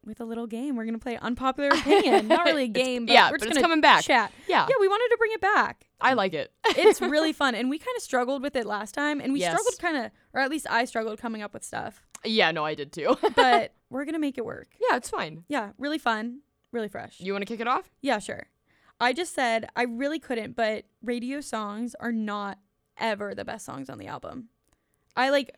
[0.06, 0.76] with a little game.
[0.76, 2.28] We're gonna play unpopular opinion.
[2.28, 4.04] Not really a game, but yeah, we're just gonna coming back.
[4.04, 4.32] chat.
[4.48, 4.66] Yeah.
[4.70, 5.88] Yeah, we wanted to bring it back.
[6.02, 6.52] I like it.
[6.66, 9.52] It's really fun, and we kind of struggled with it last time, and we Yes.
[9.52, 12.02] struggled kind of, or at least I struggled coming up with stuff.
[12.26, 13.18] Yeah, no, I did too.
[13.36, 14.68] but we're gonna make it work.
[14.90, 15.44] yeah, it's fine.
[15.48, 16.40] Yeah, really fun,
[16.72, 17.20] really fresh.
[17.20, 17.90] You want to kick it off?
[18.02, 18.48] Yeah, sure.
[19.00, 22.58] I just said I really couldn't, but radio songs are not
[22.98, 24.50] ever the best songs on the album.
[25.16, 25.56] I like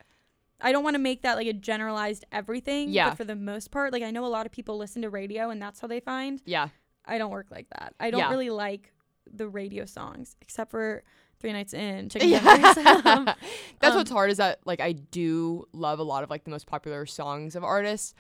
[0.64, 2.90] I don't want to make that like a generalized everything.
[2.90, 3.10] Yeah.
[3.10, 5.50] But for the most part, like I know a lot of people listen to radio
[5.50, 6.40] and that's how they find.
[6.46, 6.68] Yeah.
[7.04, 7.96] I don't work like that.
[8.00, 8.30] I don't Yeah.
[8.30, 8.94] really like
[9.26, 11.04] the radio songs, except for
[11.42, 12.74] Three Nights In, Chicken Yeah.
[13.06, 13.26] Um,
[13.80, 16.52] That's Um, what's hard is that like I do love a lot of like the
[16.52, 18.14] most popular songs of artists.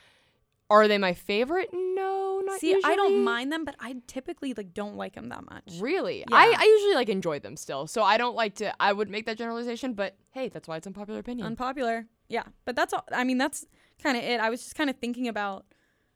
[0.70, 1.70] Are they my favorite?
[1.74, 5.44] No, not See, I don't mind them, but I typically like don't like them that
[5.50, 5.80] much.
[5.82, 6.20] Really?
[6.20, 6.26] Yeah.
[6.36, 7.88] I, I usually like enjoy them still.
[7.88, 10.88] So I don't like to I would make that generalization, but hey, that's why it's
[10.88, 11.46] unpopular opinion.
[11.46, 12.08] Unpopular.
[12.30, 13.04] Yeah, but that's all.
[13.12, 13.66] I mean, that's
[14.02, 14.40] kind of it.
[14.40, 15.66] I was just kind of thinking about.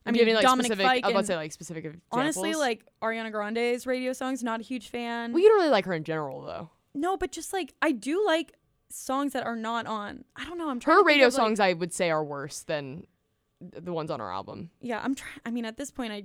[0.07, 2.03] I mean, like Dominic specific Fike I was about to say like specific examples.
[2.11, 5.33] honestly, like Ariana Grande's radio songs, not a huge fan.
[5.33, 6.69] well, you don't really like her in general though.
[6.95, 8.53] No, but just like I do like
[8.89, 10.23] songs that are not on.
[10.35, 10.69] I don't know.
[10.69, 10.97] I'm trying.
[10.97, 13.05] Her radio of, like- songs I would say are worse than
[13.61, 14.69] the ones on our album.
[14.81, 15.39] yeah, I'm trying.
[15.45, 16.23] I mean, at this point, I.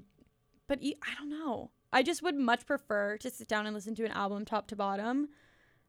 [0.69, 1.71] But I don't know.
[1.93, 4.77] I just would much prefer to sit down and listen to an album top to
[4.77, 5.29] bottom,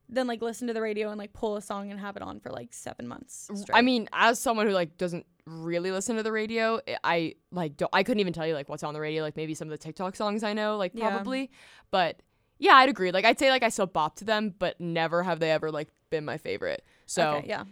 [0.10, 2.40] than like listen to the radio and like pull a song and have it on
[2.40, 3.50] for like seven months.
[3.72, 7.78] I mean, as someone who like doesn't really listen to the radio, I- I like
[7.78, 9.72] don't I couldn't even tell you like what's on the radio, like maybe some of
[9.72, 11.10] the TikTok songs I know, like Yeah.
[11.12, 11.52] probably.
[11.92, 12.22] But
[12.62, 13.12] yeah, I'd agree.
[13.12, 15.90] Like I'd say like I still bop to them, but never have they ever like
[16.12, 16.86] been my favorite.
[17.08, 17.64] So okay, yeah.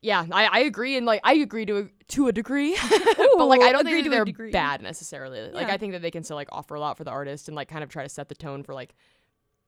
[0.00, 2.74] yeah, I, I agree and like I agree to a, to a degree,
[3.36, 4.50] but like I don't agree think to that a they're degree.
[4.50, 5.50] bad necessarily.
[5.52, 7.54] Like I think that they can still like offer a lot for the artist and
[7.54, 8.94] like kind of try to set the tone for like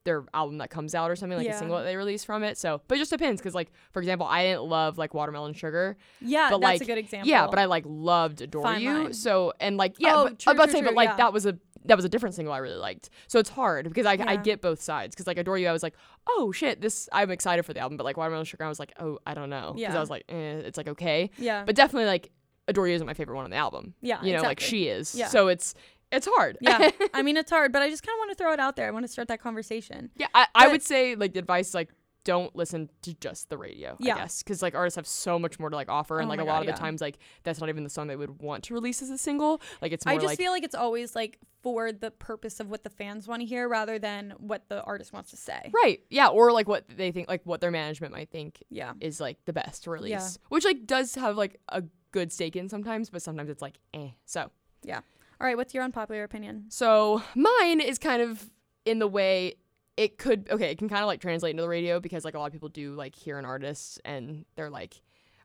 [0.04, 1.56] their album that comes out or something like Yeah.
[1.56, 2.56] a single that they release from it.
[2.56, 5.96] So, but it just depends because like for example, I didn't love like Watermelon Sugar.
[6.20, 7.28] Yeah, But, that's like, a good example.
[7.28, 8.94] Yeah, but I like loved Adore Fine You.
[8.94, 9.12] Line.
[9.12, 11.16] So and like yeah, Oh, but, true, I'm about to true, say, but like yeah.
[11.16, 13.10] that was a that was a different single I really liked.
[13.28, 15.82] So it's hard because I I get both sides because like Adore You, I was
[15.82, 15.94] like,
[16.28, 18.92] oh shit, this I'm excited for the album, but like Watermelon Sugar, I was like,
[19.00, 19.96] oh I don't know because Yeah.
[19.96, 20.34] I was like, eh,
[20.64, 22.30] it's like okay, yeah, but definitely like
[22.68, 23.94] Adore You isn't my favorite one on the album.
[24.00, 25.14] yeah, You know, like she is.
[25.14, 25.28] Yeah.
[25.28, 25.74] So it's
[26.12, 26.58] it's hard.
[26.60, 28.76] yeah, I mean it's hard, but I just kind of want to throw it out
[28.76, 28.86] there.
[28.88, 30.10] I want to start that conversation.
[30.16, 30.28] yeah.
[30.34, 31.90] I, I would say like the advice like.
[32.26, 34.16] Don't listen to just the radio, Yeah.
[34.16, 36.40] I guess, because like artists have so much more to like offer, and Oh like
[36.40, 36.72] a lot of yeah.
[36.72, 39.16] the times like that's not even the song they would want to release as a
[39.16, 39.60] single.
[39.80, 42.68] Like it's more I just like feel like it's always like for the purpose of
[42.68, 45.70] what the fans want to hear rather than what the artist wants to say.
[45.72, 46.00] Right.
[46.10, 46.26] Yeah.
[46.28, 48.92] Or like what they think, like what their management might think Yeah.
[49.00, 50.28] is like the best release, Yeah.
[50.48, 54.08] which like does have like a good stake in sometimes, but sometimes it's like eh.
[54.24, 54.50] So,
[54.82, 55.00] Yeah.
[55.40, 56.64] All right, what's your unpopular opinion?
[56.70, 58.50] so mine is kind of
[58.84, 59.54] in the way
[59.96, 60.48] it could.
[60.50, 62.52] Okay, it can kind of like translate into the radio because like a lot of
[62.52, 65.00] people do like hear an artist and they're like,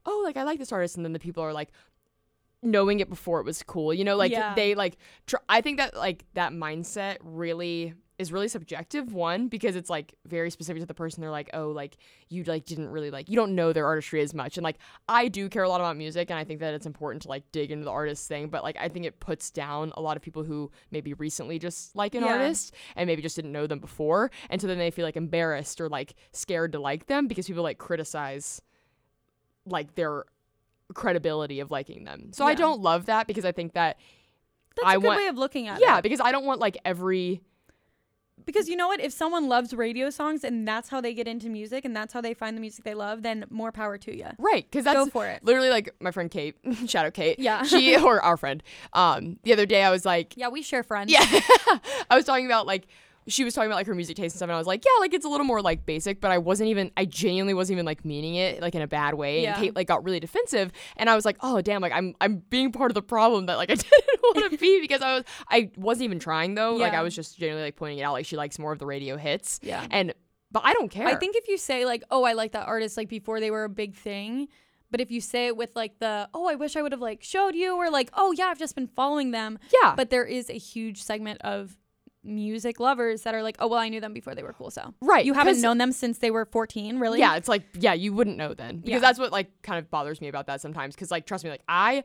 [0.06, 1.72] oh, like I like this artist, and then the people are like.
[2.64, 4.54] knowing it before it was cool you know like Yeah.
[4.54, 9.76] they like tr- i think that like that mindset really is really subjective one because
[9.76, 11.98] it's like very specific to the person they're like oh like
[12.30, 14.78] you like didn't really like you don't know their artistry as much and like
[15.10, 17.44] i do care a lot about music and i think that it's important to like
[17.52, 20.22] dig into the artist thing but like i think it puts down a lot of
[20.24, 22.34] people who maybe recently just like an Yeah.
[22.34, 25.82] artist and maybe just didn't know them before and so then they feel like embarrassed
[25.82, 28.62] or like scared to like them because people like criticize
[29.66, 30.26] like their
[30.94, 33.98] credibility of liking them so i don't love that because i think that
[34.76, 35.90] That's I a good want- way of looking at yeah it.
[35.90, 37.42] Yeah, because i don't want like every
[38.52, 39.00] Because you know what?
[39.00, 42.22] If someone loves radio songs and that's how they get into music and that's how
[42.22, 44.28] they find the music they love, then more power to you.
[44.38, 45.44] right because that's Go for it.
[45.44, 46.56] literally like my friend kate
[46.88, 47.64] shout out kate Yeah.
[47.64, 48.62] she or our friend
[48.94, 51.12] um the other day i was like Yeah, we share friends.
[51.12, 51.22] yeah
[52.10, 52.88] i was talking about like
[53.28, 55.00] she was talking about like her music taste and stuff and i was like yeah
[55.00, 57.86] like it's a little more like basic but i wasn't even i genuinely wasn't even
[57.86, 59.54] like meaning it like in a bad way Yeah.
[59.54, 62.38] and kate like got really defensive and i was like oh damn like i'm i'm
[62.50, 65.24] being part of the problem that like i didn't want to be because i was
[65.50, 68.26] i wasn't even trying though like i was just genuinely like pointing it out like
[68.26, 69.86] she likes more of the radio hits Yeah.
[69.92, 70.14] and
[70.52, 72.98] but i don't care I think if you say like, "Oh, I like that artist,"
[72.98, 74.50] like before they were a big thing,
[74.90, 77.24] but if you say it with like the, "Oh, I wish I would have like
[77.24, 80.50] showed you," or like, "Oh yeah, I've just been following them," yeah but there is
[80.50, 81.78] a huge segment of
[82.24, 84.94] music lovers that are like, "Oh, well, I knew them before they were cool." So
[85.02, 87.20] right you haven't known them since they were 14, really?
[87.20, 89.00] Yeah, it's like yeah, you wouldn't know then because Yeah.
[89.00, 90.96] that's what like kind of bothers me about that sometimes.
[90.96, 92.04] Because like trust me, like I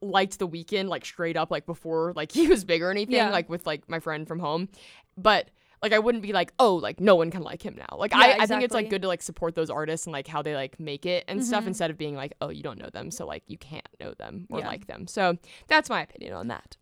[0.00, 3.30] liked the Weeknd like straight up like before like he was big or anything Yeah.
[3.30, 4.68] like with like my friend from home,
[5.16, 5.50] but
[5.82, 7.96] like I wouldn't be like oh like no one can like him now.
[7.96, 10.26] Like Yeah, I I think it's like good to like support those artists and like
[10.26, 11.68] how they like make it and stuff Mhm.
[11.68, 14.46] instead of being like oh you don't know them so like you can't know them
[14.50, 14.68] or Yeah.
[14.68, 15.06] like them.
[15.06, 16.76] So that's my opinion on that.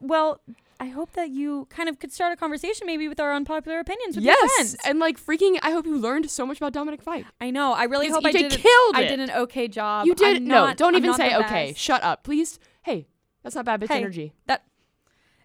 [0.00, 0.40] well,
[0.80, 4.14] I hope that you kind of could start a conversation maybe with our unpopular opinions
[4.16, 4.76] with your yes, friends.
[4.86, 7.26] and like freaking I hope you learned so much about Dominic Fike.
[7.40, 7.72] I know.
[7.72, 10.06] I really hope I did killed I did an okay job.
[10.06, 10.72] You did I'm no.
[10.74, 11.72] Don't I'm even say okay.
[11.72, 11.80] best.
[11.80, 12.58] Shut up, please.
[12.82, 13.08] Hey,
[13.42, 14.32] that's not bad bitch Hey, energy.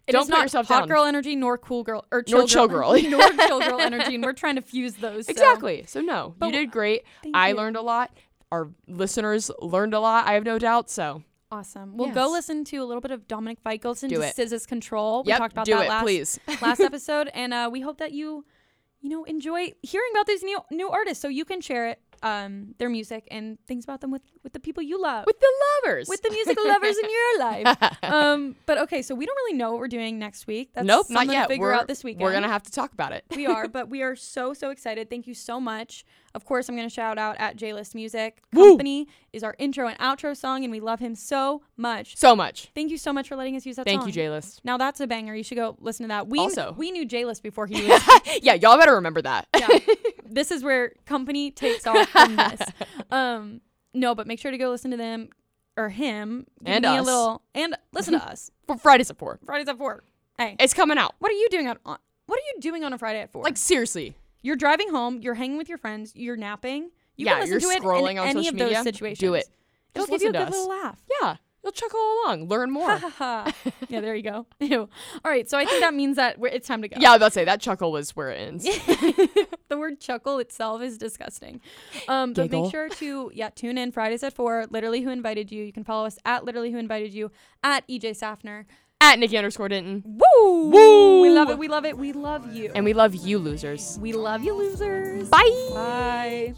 [0.06, 0.88] It Don't is put not yourself hot down.
[0.88, 3.02] girl energy nor cool girl or Nor chill, chill girl, girl.
[3.10, 5.26] nor chill girl energy, and we're trying to fuse those.
[5.26, 5.84] so Exactly.
[5.86, 7.04] So no, But you did great.
[7.32, 7.54] I you.
[7.56, 8.10] learned a lot.
[8.52, 10.26] our listeners learned a lot.
[10.26, 10.90] I have no doubt.
[10.90, 11.96] So Awesome.
[11.96, 13.82] We'll go listen to a little bit of Dominic Fike.
[13.82, 14.34] Go listen Do to it.
[14.34, 15.22] Scissors Control.
[15.22, 16.40] We yep, talked about do that it, last please.
[16.62, 18.44] last episode, and uh, we hope that you,
[19.00, 22.74] you know, enjoy hearing about these new new artists, so you can share it, um,
[22.78, 25.52] their music and things about them with with the people you love, With the
[25.84, 26.08] lovers.
[26.08, 27.76] with the music lovers in your life.
[28.04, 30.70] Um, but okay, so we don't really know what we're doing next week.
[30.74, 31.42] That's nope, not yet.
[31.42, 32.22] To figure we're, out this weekend.
[32.22, 33.24] We're gonna have to talk about it.
[33.34, 35.10] we are, but we are so so excited.
[35.10, 36.04] Thank you so much.
[36.34, 38.70] Of course, I'm going to shout out at J List Music Woo!
[38.70, 42.16] Company is our intro and outro song, and we love him so much.
[42.16, 42.70] So much.
[42.74, 44.10] Thank you so much for letting us use that Thank song.
[44.12, 44.60] you, List.
[44.64, 45.34] Now that's a banger.
[45.34, 46.26] You should go listen to that.
[46.26, 48.02] We Also- we knew J List before he was.
[48.42, 49.46] yeah, y'all better remember that.
[49.56, 49.68] yeah,
[50.26, 52.60] this is where company takes off from this.
[53.12, 53.60] Um,
[53.92, 55.28] no, but make sure to go listen to them
[55.76, 57.06] or him Give And me a us.
[57.06, 58.50] little and listen to us.
[58.66, 59.38] For Fridays at four.
[59.44, 60.02] Fridays at four.
[60.36, 61.14] Hey, It's coming out.
[61.20, 61.78] what are you doing on?
[61.86, 63.44] on- What are you doing on a Friday at four?
[63.44, 64.16] Like seriously.
[64.44, 66.90] You're driving home, you're hanging with your friends, you're napping.
[67.16, 67.66] You Yeah, can listen you're to
[68.06, 68.82] it in on any social of those media.
[68.84, 69.18] situations.
[69.18, 69.48] Do it.
[69.94, 70.50] It'll Just give you a good us.
[70.50, 71.00] little laugh.
[71.22, 71.36] Yeah.
[71.62, 73.00] You'll chuckle along, learn more.
[73.88, 74.46] Yeah, there you go.
[74.60, 74.80] Ew.
[75.24, 76.96] All right, so I think that means that we're, it's time to go.
[77.00, 78.64] yeah, I was about to say that chuckle was where it ends.
[79.68, 81.60] the word chuckle itself is disgusting.
[82.08, 84.66] Um, but make sure to yeah tune in Fridays at four.
[84.70, 85.64] Literally, who invited you?
[85.64, 87.30] You can follow us at literally who invited you
[87.62, 88.64] at EJ Safner.
[89.04, 90.02] At Nikki underscore Denton.
[90.06, 90.70] Woo!
[90.70, 91.20] Woo!
[91.20, 91.58] We love it.
[91.58, 91.98] We love it.
[91.98, 92.72] We love you.
[92.74, 93.98] And we love you losers.
[94.00, 95.28] we love you, losers.
[95.28, 95.68] Bye.
[95.74, 96.54] Bye.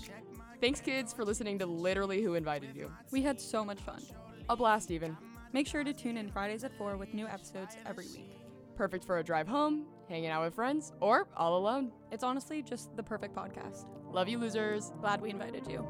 [0.61, 2.93] Thanks, kids, for listening to literally who invited you.
[3.11, 4.01] We had so much fun.
[4.49, 5.17] A blast, even.
[5.53, 8.39] Make sure to tune in Fridays at 4 with new episodes every week.
[8.77, 11.91] Perfect for a drive home, hanging out with friends, or all alone.
[12.13, 13.87] It's honestly just the perfect podcast.
[14.13, 14.93] Love you, losers.
[15.01, 15.85] Glad we invited you.